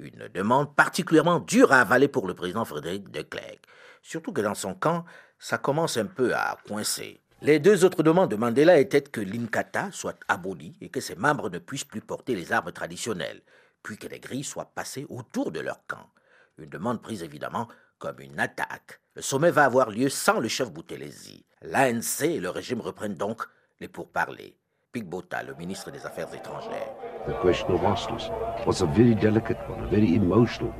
Une 0.00 0.28
demande 0.32 0.74
particulièrement 0.74 1.40
dure 1.40 1.72
à 1.72 1.80
avaler 1.80 2.08
pour 2.08 2.26
le 2.26 2.32
président 2.32 2.64
Frédéric 2.64 3.10
de 3.10 3.20
Klerk, 3.20 3.60
surtout 4.00 4.32
que 4.32 4.40
dans 4.40 4.54
son 4.54 4.74
camp, 4.74 5.04
ça 5.38 5.58
commence 5.58 5.98
un 5.98 6.06
peu 6.06 6.34
à 6.34 6.56
coincer. 6.66 7.20
Les 7.44 7.58
deux 7.58 7.84
autres 7.84 8.04
demandes 8.04 8.30
de 8.30 8.36
Mandela 8.36 8.78
étaient 8.78 9.02
que 9.02 9.20
l'Inkata 9.20 9.90
soit 9.90 10.16
aboli 10.28 10.76
et 10.80 10.90
que 10.90 11.00
ses 11.00 11.16
membres 11.16 11.50
ne 11.50 11.58
puissent 11.58 11.82
plus 11.82 12.00
porter 12.00 12.36
les 12.36 12.52
armes 12.52 12.70
traditionnelles, 12.70 13.42
puis 13.82 13.96
que 13.96 14.06
les 14.06 14.20
grilles 14.20 14.44
soient 14.44 14.70
passées 14.76 15.06
autour 15.08 15.50
de 15.50 15.58
leur 15.58 15.84
camp. 15.88 16.08
Une 16.56 16.68
demande 16.68 17.02
prise 17.02 17.24
évidemment 17.24 17.66
comme 17.98 18.20
une 18.20 18.38
attaque. 18.38 19.00
Le 19.16 19.22
sommet 19.22 19.50
va 19.50 19.64
avoir 19.64 19.90
lieu 19.90 20.08
sans 20.08 20.38
le 20.38 20.46
chef 20.46 20.70
Boutelesi. 20.70 21.44
L'ANC 21.62 22.22
et 22.22 22.38
le 22.38 22.48
régime 22.48 22.80
reprennent 22.80 23.16
donc 23.16 23.42
les 23.80 23.88
pourparlers. 23.88 24.56
Bota, 25.00 25.42
le 25.42 25.54
ministre 25.54 25.90
des 25.90 26.06
Affaires 26.06 26.32
étrangères. 26.32 26.94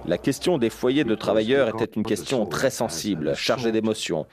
La 0.07 0.19
question 0.19 0.59
des 0.59 0.71
foyers 0.71 1.05
de 1.05 1.15
travailleurs 1.15 1.69
était 1.69 1.85
une 1.85 2.03
question 2.03 2.47
très 2.47 2.71
sensible, 2.71 3.35
chargée 3.37 3.71
d'émotions, 3.73 4.27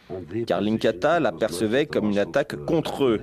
car 0.47 0.61
l'Inkata 0.61 1.19
la 1.19 1.31
percevait 1.31 1.85
comme 1.85 2.09
une 2.09 2.17
attaque 2.17 2.55
contre 2.65 3.05
eux, 3.05 3.21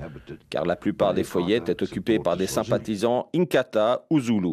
car 0.50 0.64
la 0.64 0.76
plupart 0.76 1.14
des 1.14 1.24
foyers 1.24 1.56
étaient 1.56 1.82
occupés 1.82 2.18
par 2.18 2.36
des 2.36 2.46
sympathisants 2.46 3.28
Inkata 3.34 4.06
ou 4.10 4.20
Zulu. 4.20 4.52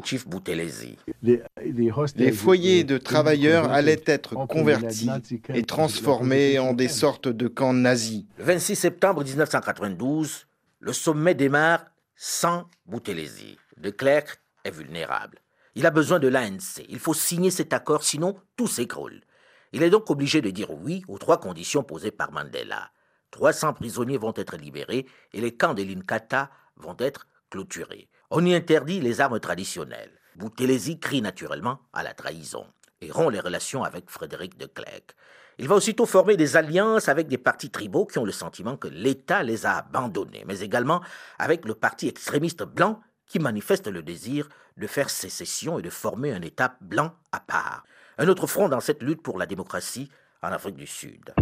Les 2.15 2.31
foyers 2.31 2.83
de 2.83 2.97
travailleurs 2.97 3.71
allaient 3.71 4.03
être 4.05 4.47
convertis 4.47 5.09
et 5.53 5.63
transformés 5.63 6.59
en 6.59 6.73
des 6.73 6.87
sortes 6.87 7.27
de 7.27 7.47
camps 7.47 7.73
nazis. 7.73 8.25
Le 8.37 8.45
26 8.45 8.75
septembre 8.75 9.23
1992, 9.23 10.47
le 10.79 10.93
sommet 10.93 11.35
démarre 11.35 11.85
sans 12.15 12.65
Boutelesi, 12.85 13.57
de 13.77 13.89
Klerk 13.89 14.41
est 14.63 14.71
vulnérable. 14.71 15.39
Il 15.75 15.85
a 15.85 15.91
besoin 15.91 16.19
de 16.19 16.27
l'ANC. 16.27 16.85
Il 16.87 16.99
faut 16.99 17.13
signer 17.13 17.51
cet 17.51 17.73
accord, 17.73 18.03
sinon 18.03 18.39
tout 18.55 18.67
s'écroule. 18.67 19.21
Il 19.71 19.81
est 19.81 19.89
donc 19.89 20.09
obligé 20.09 20.41
de 20.41 20.51
dire 20.51 20.71
oui 20.71 21.03
aux 21.07 21.17
trois 21.17 21.39
conditions 21.39 21.83
posées 21.83 22.11
par 22.11 22.31
Mandela. 22.31 22.91
300 23.31 23.73
prisonniers 23.73 24.19
vont 24.19 24.33
être 24.35 24.55
libérés 24.55 25.07
et 25.33 25.41
les 25.41 25.55
camps 25.55 25.73
de 25.73 25.81
l'Inkata 25.81 26.51
vont 26.77 26.95
être 26.99 27.27
clôturés. 27.49 28.07
On 28.29 28.45
y 28.45 28.53
interdit 28.53 29.01
les 29.01 29.19
armes 29.19 29.39
traditionnelles. 29.39 30.19
Boutelesi 30.35 30.99
crie 30.99 31.21
naturellement 31.21 31.79
à 31.91 32.03
la 32.03 32.13
trahison 32.13 32.67
et 33.01 33.11
rompt 33.11 33.31
les 33.31 33.39
relations 33.39 33.83
avec 33.83 34.09
Frédéric 34.09 34.57
de 34.57 34.67
Klerk. 34.67 35.15
Il 35.57 35.67
va 35.67 35.75
aussitôt 35.75 36.05
former 36.05 36.37
des 36.37 36.55
alliances 36.55 37.09
avec 37.09 37.27
des 37.27 37.37
partis 37.37 37.69
tribaux 37.69 38.05
qui 38.05 38.17
ont 38.17 38.25
le 38.25 38.31
sentiment 38.31 38.77
que 38.77 38.87
l'État 38.87 39.43
les 39.43 39.65
a 39.65 39.77
abandonnés, 39.77 40.43
mais 40.47 40.61
également 40.61 41.01
avec 41.37 41.65
le 41.65 41.75
parti 41.75 42.07
extrémiste 42.07 42.63
blanc 42.63 43.01
qui 43.27 43.39
manifeste 43.39 43.87
le 43.87 44.01
désir 44.01 44.49
de 44.77 44.87
faire 44.87 45.09
sécession 45.09 45.79
et 45.79 45.81
de 45.81 45.89
former 45.89 46.31
un 46.31 46.41
État 46.41 46.75
blanc 46.81 47.13
à 47.31 47.39
part. 47.39 47.83
Un 48.17 48.27
autre 48.27 48.47
front 48.47 48.69
dans 48.69 48.79
cette 48.79 49.01
lutte 49.01 49.23
pour 49.23 49.37
la 49.37 49.45
démocratie 49.45 50.09
en 50.41 50.49
Afrique 50.49 50.75
du 50.75 50.87
Sud. 50.87 51.33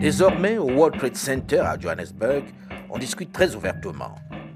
Désormais, 0.00 0.56
au 0.56 0.70
World 0.70 0.98
Trade 0.98 1.16
Center 1.16 1.58
à 1.58 1.78
Johannesburg, 1.78 2.44
on 2.90 2.98
discute 2.98 3.32
très 3.32 3.56
ouvertement. 3.56 4.14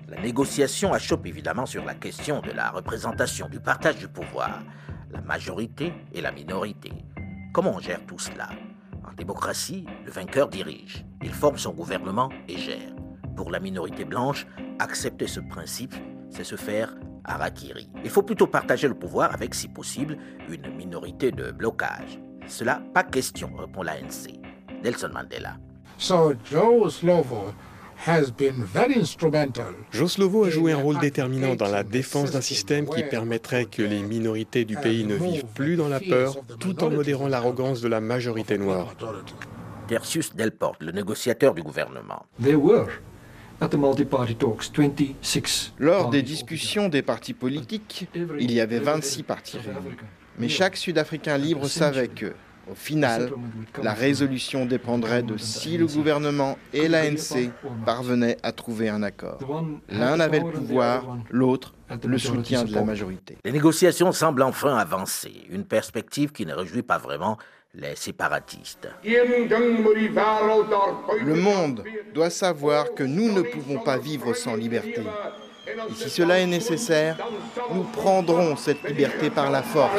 La 0.08 0.20
négociation 0.20 0.92
achoppe 0.92 1.26
évidemment 1.26 1.66
sur 1.66 1.84
la 1.84 1.94
question 1.94 2.40
de 2.40 2.52
la 2.52 2.70
représentation, 2.70 3.48
du 3.48 3.58
partage 3.58 3.96
du 3.96 4.06
pouvoir, 4.06 4.62
la 5.10 5.20
majorité 5.22 5.92
et 6.12 6.20
la 6.20 6.30
minorité. 6.30 6.92
Comment 7.52 7.74
on 7.74 7.80
gère 7.80 8.04
tout 8.06 8.18
cela? 8.18 8.48
Démocratie, 9.16 9.86
le 10.04 10.10
vainqueur 10.10 10.48
dirige. 10.48 11.04
Il 11.22 11.32
forme 11.32 11.58
son 11.58 11.72
gouvernement 11.72 12.30
et 12.48 12.56
gère. 12.56 12.94
Pour 13.36 13.50
la 13.50 13.60
minorité 13.60 14.04
blanche, 14.04 14.46
accepter 14.78 15.26
ce 15.26 15.40
principe, 15.40 15.94
c'est 16.30 16.44
se 16.44 16.56
faire 16.56 16.94
harakiri. 17.24 17.90
Il 18.04 18.10
faut 18.10 18.22
plutôt 18.22 18.46
partager 18.46 18.88
le 18.88 18.94
pouvoir 18.94 19.32
avec, 19.34 19.54
si 19.54 19.68
possible, 19.68 20.16
une 20.48 20.74
minorité 20.74 21.30
de 21.30 21.50
blocage. 21.50 22.20
Cela, 22.46 22.82
pas 22.94 23.04
question, 23.04 23.50
répond 23.56 23.82
l'ANC. 23.82 24.40
Nelson 24.82 25.10
Mandela. 25.12 25.56
So 25.98 26.32
Slovo 26.88 27.52
Joslovo 29.92 30.44
a 30.44 30.50
joué 30.50 30.72
un 30.72 30.78
rôle 30.78 30.98
déterminant 30.98 31.54
dans 31.54 31.68
la 31.68 31.82
défense 31.82 32.30
d'un 32.30 32.40
système 32.40 32.88
qui 32.88 33.02
permettrait 33.02 33.66
que 33.66 33.82
les 33.82 34.02
minorités 34.02 34.64
du 34.64 34.76
pays 34.76 35.04
ne 35.04 35.14
vivent 35.14 35.44
plus 35.54 35.76
dans 35.76 35.88
la 35.88 36.00
peur, 36.00 36.36
tout 36.58 36.82
en 36.82 36.90
modérant 36.90 37.28
l'arrogance 37.28 37.80
de 37.80 37.88
la 37.88 38.00
majorité 38.00 38.58
noire. 38.58 38.94
Tertius 39.86 40.34
Delporte, 40.34 40.82
le 40.82 40.92
négociateur 40.92 41.54
du 41.54 41.62
gouvernement. 41.62 42.24
Lors 45.78 46.10
des 46.10 46.22
discussions 46.22 46.88
des 46.88 47.02
partis 47.02 47.34
politiques, 47.34 48.08
il 48.38 48.52
y 48.52 48.60
avait 48.60 48.78
26 48.78 49.22
partis 49.24 49.58
réunis. 49.58 49.96
Mais 50.38 50.48
chaque 50.48 50.76
Sud-Africain 50.76 51.36
libre 51.36 51.66
savait 51.66 52.08
que, 52.08 52.32
au 52.70 52.74
final, 52.74 53.32
la 53.82 53.92
résolution 53.92 54.66
dépendrait 54.66 55.22
de 55.22 55.36
si 55.36 55.76
le 55.76 55.86
gouvernement 55.86 56.56
et 56.72 56.88
l'ANC 56.88 57.50
parvenaient 57.84 58.36
à 58.42 58.52
trouver 58.52 58.88
un 58.88 59.02
accord. 59.02 59.38
L'un 59.88 60.20
avait 60.20 60.40
le 60.40 60.50
pouvoir, 60.50 61.18
l'autre 61.30 61.74
le 62.04 62.18
soutien 62.18 62.64
de 62.64 62.74
la 62.74 62.82
majorité. 62.84 63.38
Les 63.44 63.52
négociations 63.52 64.12
semblent 64.12 64.42
enfin 64.42 64.76
avancer, 64.76 65.32
une 65.50 65.64
perspective 65.64 66.32
qui 66.32 66.46
ne 66.46 66.54
réjouit 66.54 66.82
pas 66.82 66.98
vraiment 66.98 67.38
les 67.74 67.96
séparatistes. 67.96 68.88
Le 71.22 71.34
monde 71.34 71.84
doit 72.14 72.30
savoir 72.30 72.94
que 72.94 73.04
nous 73.04 73.32
ne 73.32 73.42
pouvons 73.42 73.78
pas 73.78 73.98
vivre 73.98 74.34
sans 74.34 74.54
liberté. 74.56 75.02
Et 75.90 75.94
si 75.94 76.10
cela 76.10 76.38
est 76.38 76.46
nécessaire, 76.46 77.16
nous 77.72 77.84
prendrons 77.84 78.56
cette 78.56 78.82
liberté 78.88 79.30
par 79.30 79.50
la 79.50 79.62
force. 79.62 79.92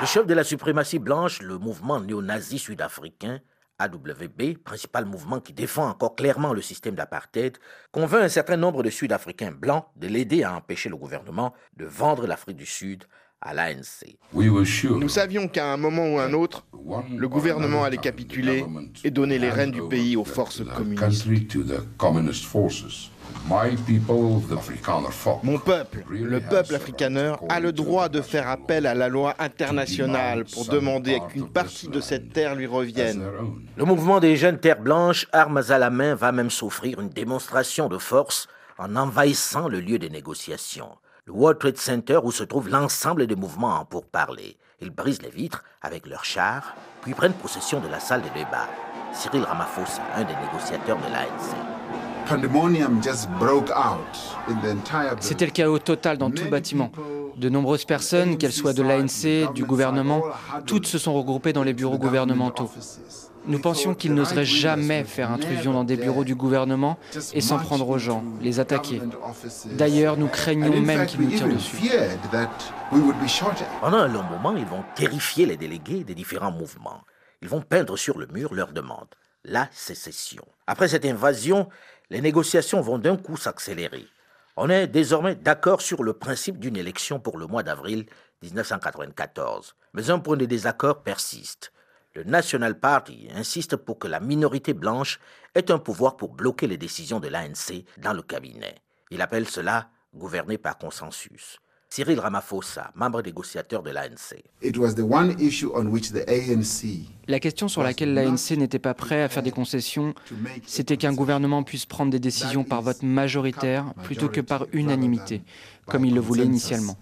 Le 0.00 0.06
chef 0.06 0.26
de 0.26 0.34
la 0.34 0.44
suprématie 0.44 0.98
blanche, 0.98 1.40
le 1.42 1.58
mouvement 1.58 2.00
néo-nazi 2.00 2.58
sud-africain, 2.58 3.40
AWB, 3.78 4.58
principal 4.62 5.06
mouvement 5.06 5.40
qui 5.40 5.52
défend 5.52 5.88
encore 5.88 6.14
clairement 6.14 6.52
le 6.52 6.62
système 6.62 6.94
d'apartheid, 6.94 7.56
convainc 7.92 8.22
un 8.22 8.28
certain 8.28 8.56
nombre 8.56 8.82
de 8.82 8.90
Sud-Africains 8.90 9.52
blancs 9.52 9.84
de 9.96 10.06
l'aider 10.06 10.42
à 10.42 10.54
empêcher 10.54 10.88
le 10.90 10.96
gouvernement 10.96 11.54
de 11.76 11.86
vendre 11.86 12.26
l'Afrique 12.26 12.56
du 12.56 12.66
Sud 12.66 13.04
à 13.40 13.54
l'ANC. 13.54 14.18
Nous 14.34 15.08
savions 15.08 15.48
qu'à 15.48 15.72
un 15.72 15.78
moment 15.78 16.14
ou 16.14 16.18
un 16.18 16.34
autre, 16.34 16.66
le 17.16 17.28
gouvernement 17.28 17.84
allait 17.84 17.96
capituler 17.96 18.66
et 19.02 19.10
donner 19.10 19.38
les 19.38 19.50
rênes 19.50 19.70
du 19.70 19.82
pays 19.88 20.14
aux 20.16 20.24
forces 20.24 20.62
communistes. 20.62 21.26
Mon 25.42 25.58
peuple, 25.58 26.04
le 26.10 26.40
peuple 26.40 26.74
afrikaner, 26.74 27.34
a 27.48 27.60
le 27.60 27.72
droit 27.72 28.08
de 28.08 28.20
faire 28.20 28.48
appel 28.48 28.86
à 28.86 28.94
la 28.94 29.08
loi 29.08 29.34
internationale 29.38 30.44
pour 30.44 30.66
demander 30.66 31.20
qu'une 31.28 31.48
partie 31.48 31.88
de 31.88 32.00
cette 32.00 32.32
terre 32.32 32.54
lui 32.54 32.66
revienne. 32.66 33.22
Le 33.76 33.84
mouvement 33.84 34.20
des 34.20 34.36
jeunes 34.36 34.58
terres 34.58 34.80
blanches, 34.80 35.26
armes 35.32 35.62
à 35.68 35.78
la 35.78 35.90
main, 35.90 36.14
va 36.14 36.32
même 36.32 36.50
s'offrir 36.50 37.00
une 37.00 37.08
démonstration 37.08 37.88
de 37.88 37.98
force 37.98 38.48
en 38.78 38.96
envahissant 38.96 39.68
le 39.68 39.80
lieu 39.80 39.98
des 39.98 40.10
négociations, 40.10 40.96
le 41.26 41.32
World 41.32 41.58
Trade 41.58 41.76
Center 41.76 42.20
où 42.22 42.32
se 42.32 42.44
trouve 42.44 42.68
l'ensemble 42.68 43.26
des 43.26 43.36
mouvements 43.36 43.84
pour 43.84 44.06
parler. 44.06 44.56
Ils 44.80 44.90
brisent 44.90 45.22
les 45.22 45.30
vitres 45.30 45.64
avec 45.82 46.06
leurs 46.06 46.24
chars, 46.24 46.74
puis 47.02 47.14
prennent 47.14 47.34
possession 47.34 47.80
de 47.80 47.88
la 47.88 48.00
salle 48.00 48.22
de 48.22 48.28
débat. 48.28 48.68
Cyril 49.12 49.42
Ramaphosa, 49.42 50.02
un 50.14 50.24
des 50.24 50.36
négociateurs 50.36 50.98
de 50.98 51.12
l'ANC. 51.12 51.79
C'était 55.20 55.46
le 55.46 55.50
chaos 55.52 55.78
total 55.78 56.18
dans 56.18 56.30
tout 56.30 56.44
le 56.44 56.50
bâtiment. 56.50 56.90
De 57.36 57.48
nombreuses 57.48 57.84
personnes, 57.84 58.36
qu'elles 58.38 58.52
soient 58.52 58.72
de 58.72 58.82
l'ANC, 58.82 59.52
du 59.54 59.64
gouvernement, 59.64 60.22
toutes 60.66 60.86
se 60.86 60.98
sont 60.98 61.14
regroupées 61.14 61.52
dans 61.52 61.62
les 61.62 61.72
bureaux 61.72 61.98
gouvernementaux. 61.98 62.70
Nous 63.46 63.58
pensions 63.58 63.94
qu'ils 63.94 64.12
n'oseraient 64.12 64.44
jamais 64.44 65.04
faire 65.04 65.30
intrusion 65.30 65.72
dans 65.72 65.84
des 65.84 65.96
bureaux 65.96 66.24
du 66.24 66.34
gouvernement 66.34 66.98
et 67.32 67.40
s'en 67.40 67.58
prendre 67.58 67.88
aux 67.88 67.98
gens, 67.98 68.22
les 68.40 68.60
attaquer. 68.60 69.00
D'ailleurs, 69.72 70.16
nous 70.16 70.28
craignons 70.28 70.80
même 70.80 71.06
qu'ils 71.06 71.22
nous 71.22 71.30
tirent 71.30 71.48
dessus. 71.48 71.76
Pendant 73.80 73.98
un 73.98 74.08
long 74.08 74.24
moment, 74.24 74.54
ils 74.56 74.66
vont 74.66 74.84
terrifier 74.94 75.46
les 75.46 75.56
délégués 75.56 76.04
des 76.04 76.14
différents 76.14 76.52
mouvements. 76.52 77.00
Ils 77.42 77.48
vont 77.48 77.62
peindre 77.62 77.96
sur 77.96 78.18
le 78.18 78.26
mur 78.26 78.52
leur 78.52 78.72
demande, 78.72 79.08
la 79.44 79.68
sécession. 79.72 80.44
Après 80.66 80.88
cette 80.88 81.06
invasion, 81.06 81.68
les 82.10 82.20
négociations 82.20 82.80
vont 82.80 82.98
d'un 82.98 83.16
coup 83.16 83.36
s'accélérer. 83.36 84.06
On 84.56 84.68
est 84.68 84.88
désormais 84.88 85.36
d'accord 85.36 85.80
sur 85.80 86.02
le 86.02 86.12
principe 86.12 86.58
d'une 86.58 86.76
élection 86.76 87.20
pour 87.20 87.38
le 87.38 87.46
mois 87.46 87.62
d'avril 87.62 88.06
1994. 88.42 89.76
Mais 89.94 90.10
un 90.10 90.18
point 90.18 90.36
de 90.36 90.44
désaccord 90.44 91.02
persiste. 91.02 91.72
Le 92.14 92.24
National 92.24 92.78
Party 92.78 93.28
insiste 93.34 93.76
pour 93.76 94.00
que 94.00 94.08
la 94.08 94.18
minorité 94.18 94.74
blanche 94.74 95.20
ait 95.54 95.70
un 95.70 95.78
pouvoir 95.78 96.16
pour 96.16 96.34
bloquer 96.34 96.66
les 96.66 96.76
décisions 96.76 97.20
de 97.20 97.28
l'ANC 97.28 97.84
dans 97.98 98.12
le 98.12 98.22
cabinet. 98.22 98.74
Il 99.10 99.22
appelle 99.22 99.48
cela 99.48 99.88
gouverner 100.12 100.58
par 100.58 100.78
consensus. 100.78 101.60
Cyril 101.92 102.20
Ramaphosa, 102.20 102.92
membre 102.94 103.20
négociateur 103.20 103.82
de 103.82 103.90
l'ANC. 103.90 104.36
La 107.26 107.40
question 107.40 107.66
sur 107.66 107.82
laquelle 107.82 108.14
l'ANC 108.14 108.50
n'était 108.52 108.78
pas 108.78 108.94
prêt 108.94 109.22
à 109.22 109.28
faire 109.28 109.42
des 109.42 109.50
concessions, 109.50 110.14
c'était 110.64 110.96
qu'un 110.96 111.12
gouvernement 111.12 111.64
puisse 111.64 111.86
prendre 111.86 112.12
des 112.12 112.20
décisions 112.20 112.62
par 112.62 112.82
vote 112.82 113.02
majoritaire 113.02 113.92
plutôt 114.04 114.28
que 114.28 114.40
par 114.40 114.66
unanimité, 114.72 115.42
comme 115.86 116.04
il 116.04 116.14
le 116.14 116.20
voulait 116.20 116.44
initialement. 116.44 116.96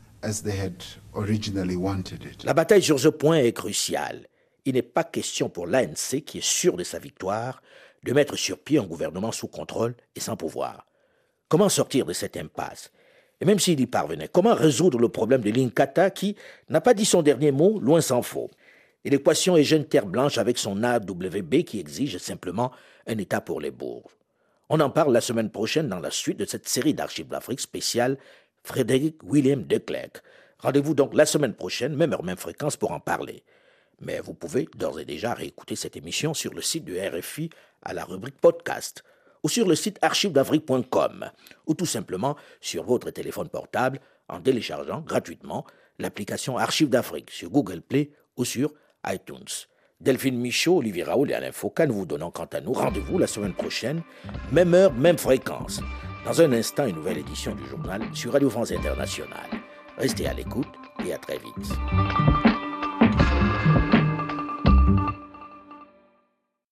La 2.45 2.55
bataille 2.55 2.83
sur 2.83 2.99
ce 2.99 3.09
point 3.09 3.37
est 3.37 3.53
cruciale. 3.53 4.27
Il 4.65 4.73
n'est 4.73 4.83
pas 4.83 5.05
question 5.05 5.51
pour 5.51 5.67
l'ANC, 5.67 6.23
qui 6.25 6.39
est 6.39 6.45
sûr 6.45 6.79
de 6.79 6.85
sa 6.85 6.99
victoire, 6.99 7.63
de 8.05 8.15
mettre 8.15 8.37
sur 8.37 8.59
pied 8.59 8.79
un 8.79 8.87
gouvernement 8.87 9.33
sous 9.33 9.49
contrôle 9.49 9.97
et 10.17 10.21
sans 10.21 10.37
pouvoir. 10.37 10.87
Comment 11.49 11.69
sortir 11.69 12.07
de 12.07 12.15
cette 12.15 12.39
impasse? 12.39 12.91
Et 13.41 13.45
même 13.45 13.59
s'il 13.59 13.81
y 13.81 13.87
parvenait, 13.87 14.29
comment 14.29 14.55
résoudre 14.55 14.99
le 14.99 15.09
problème 15.09 15.43
de 15.43 15.51
l'Inkata 15.51 16.11
qui 16.11 16.37
n'a 16.69 16.81
pas 16.81 16.95
dit 16.95 17.05
son 17.05 17.23
dernier 17.23 17.53
mot, 17.53 17.79
loin 17.79 18.01
s'en 18.01 18.23
faut? 18.23 18.51
Et 19.05 19.11
l'équation 19.11 19.57
est 19.57 19.65
jeune 19.65 19.85
terre 19.85 20.07
blanche 20.07 20.39
avec 20.39 20.59
son 20.59 20.83
AWB 20.83 21.63
qui 21.65 21.79
exige 21.79 22.19
simplement 22.19 22.73
un 23.07 23.17
État 23.17 23.41
pour 23.41 23.61
les 23.61 23.71
bourgs. 23.71 24.11
On 24.69 24.81
en 24.81 24.91
parle 24.91 25.13
la 25.13 25.21
semaine 25.21 25.51
prochaine 25.51 25.89
dans 25.89 26.01
la 26.01 26.11
suite 26.11 26.39
de 26.39 26.45
cette 26.45 26.69
série 26.69 26.95
d'archives 26.95 27.29
d'Afrique 27.29 27.61
spéciale 27.61 28.19
Frédéric 28.65 29.23
William 29.23 29.63
de 29.65 29.79
Klerk. 29.79 30.23
Rendez-vous 30.59 30.95
donc 30.95 31.15
la 31.15 31.25
semaine 31.25 31.55
prochaine, 31.55 31.95
même 31.95 32.13
heure, 32.13 32.25
même 32.25 32.37
fréquence, 32.37 32.77
pour 32.77 32.91
en 32.91 33.01
parler. 33.01 33.45
Mais 34.01 34.21
vous 34.21 34.35
pouvez 34.35 34.69
d'ores 34.77 35.01
et 35.01 35.05
déjà 35.05 35.33
réécouter 35.33 35.77
cette 35.77 35.97
émission 35.97 36.35
sur 36.35 36.53
le 36.53 36.61
site 36.61 36.85
du 36.85 36.99
RFI 36.99 37.51
à 37.83 37.95
la 37.95 38.05
rubrique 38.05 38.41
podcast 38.41 39.05
ou 39.43 39.49
sur 39.49 39.67
le 39.67 39.75
site 39.75 39.99
archivedafrique.com 40.03 41.31
ou 41.67 41.75
tout 41.75 41.87
simplement 41.87 42.37
sur 42.61 42.85
votre 42.85 43.11
téléphone 43.11 43.49
portable 43.49 44.01
en 44.29 44.41
téléchargeant 44.41 45.01
gratuitement 45.01 45.65
l'application 45.99 46.59
Archives 46.59 46.89
d'Afrique 46.89 47.31
sur 47.31 47.51
Google 47.51 47.81
Play 47.81 48.11
ou 48.37 48.45
sur 48.45 48.73
iTunes. 49.07 49.67
Delphine 50.01 50.39
Michaud, 50.39 50.79
Olivier 50.79 51.03
Raoul 51.03 51.31
et 51.31 51.35
Alain 51.35 51.51
Foucault 51.51 51.87
nous 51.87 51.95
vous 51.95 52.07
donnons 52.07 52.31
quant 52.31 52.49
à 52.53 52.61
nous 52.61 52.73
rendez-vous 52.73 53.19
la 53.19 53.27
semaine 53.27 53.55
prochaine, 53.55 54.03
même 54.53 54.75
heure, 54.75 54.93
même 54.93 55.19
fréquence. 55.19 55.81
Dans 56.25 56.41
un 56.41 56.53
instant, 56.53 56.87
une 56.87 56.97
nouvelle 56.97 57.19
édition 57.19 57.55
du 57.55 57.67
journal 57.67 58.03
sur 58.15 58.33
Radio 58.33 58.49
France 58.49 58.71
Internationale. 58.71 59.51
Restez 59.97 60.29
à 60.29 60.35
l'écoute 60.35 60.69
et 61.05 61.13
à 61.13 61.19
très 61.19 61.39
vite. 61.39 62.48